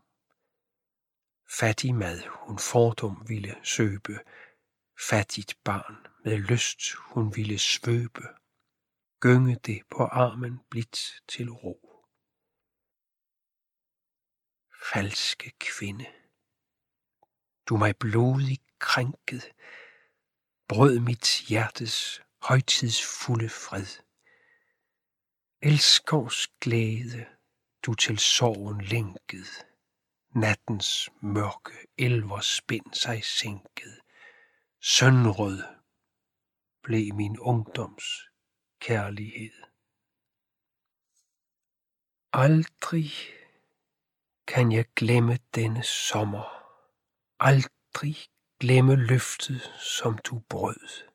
Fattig 1.58 1.94
mad 1.94 2.22
hun 2.28 2.58
fordum 2.58 3.24
ville 3.28 3.56
søbe, 3.62 4.18
fattigt 5.08 5.58
barn 5.64 6.07
med 6.24 6.38
lyst 6.38 6.92
hun 6.94 7.36
ville 7.36 7.58
svøbe, 7.58 8.22
gynge 9.20 9.56
det 9.56 9.82
på 9.90 10.04
armen 10.04 10.60
blidt 10.70 11.22
til 11.28 11.50
ro. 11.50 12.04
Falske 14.92 15.52
kvinde, 15.58 16.06
du 17.66 17.76
mig 17.76 17.96
blodig 17.96 18.58
krænket, 18.78 19.52
brød 20.68 20.98
mit 21.00 21.40
hjertes 21.48 22.22
højtidsfulde 22.42 23.48
fred. 23.48 23.86
Elskovs 25.62 26.48
glæde, 26.60 27.26
du 27.82 27.94
til 27.94 28.18
sorgen 28.18 28.80
lænket, 28.80 29.66
nattens 30.34 31.10
mørke 31.22 31.86
elver 31.98 32.40
spind 32.40 32.94
sig 32.94 33.24
sænket, 33.24 34.00
sønrød 34.80 35.77
blev 36.88 37.14
min 37.14 37.38
ungdoms 37.38 38.04
kærlighed. 38.80 39.52
Aldrig 42.32 43.10
kan 44.46 44.72
jeg 44.72 44.84
glemme 44.96 45.38
denne 45.54 45.82
sommer, 45.84 46.46
aldrig 47.40 48.16
glemme 48.60 48.96
løftet, 48.96 49.62
som 49.78 50.18
du 50.18 50.38
brød. 50.48 51.10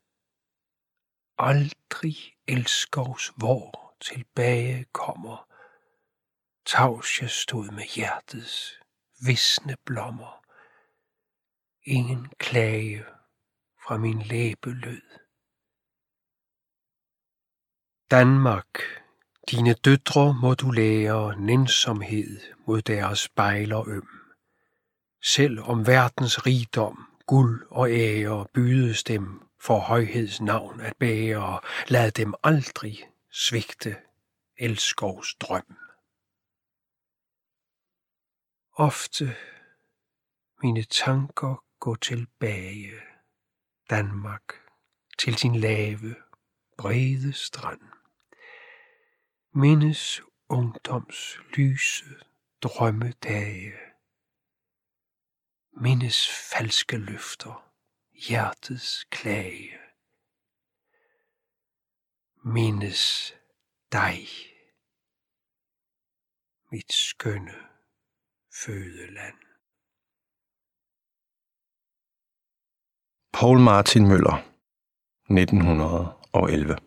Aldrig 1.37 2.17
elskovs 2.47 3.31
vor 3.37 3.95
tilbage 3.99 4.85
kommer. 4.91 5.49
Tavs 6.65 7.21
jeg 7.21 7.29
stod 7.29 7.71
med 7.71 7.83
hjertets 7.95 8.79
visne 9.25 9.77
blommer. 9.85 10.45
Ingen 11.83 12.29
klage 12.39 13.05
fra 13.83 13.97
min 13.97 14.21
læbe 14.21 14.73
lød. 14.73 15.22
Danmark, 18.13 18.79
dine 19.51 19.73
døtre 19.73 20.33
må 20.33 20.53
du 20.53 20.71
lære 20.71 21.39
nænsomhed 21.39 22.39
mod 22.67 22.81
deres 22.81 23.19
spejler 23.19 23.89
øm. 23.89 24.07
Selv 25.23 25.59
om 25.59 25.87
verdens 25.87 26.45
rigdom, 26.45 27.07
guld 27.27 27.67
og 27.69 27.91
ære 27.91 28.45
bydes 28.53 29.03
dem 29.03 29.41
for 29.61 29.79
højheds 29.79 30.41
navn 30.41 30.79
at 30.79 30.93
bære, 30.99 31.59
lad 31.87 32.11
dem 32.11 32.33
aldrig 32.43 33.09
svigte 33.31 33.95
elskovs 34.57 35.35
drøm. 35.35 35.77
Ofte 38.73 39.35
mine 40.63 40.83
tanker 40.83 41.63
gå 41.79 41.95
tilbage, 41.95 42.91
Danmark, 43.89 44.53
til 45.19 45.33
din 45.33 45.55
lave, 45.55 46.15
brede 46.77 47.33
strand. 47.33 47.92
Mindes 49.55 50.21
ungdoms 50.49 51.39
lyse 51.57 52.05
drømmedage. 52.61 53.73
Mindes 55.71 56.49
falske 56.51 56.97
løfter, 56.97 57.71
hjertets 58.13 59.05
klage 59.09 59.83
mindes 62.45 63.33
dig, 63.91 64.27
mit 66.71 66.93
skønne 66.93 67.55
fødeland. 68.65 69.35
Paul 73.33 73.59
Martin 73.59 74.07
Møller, 74.07 74.37
1911 75.29 76.77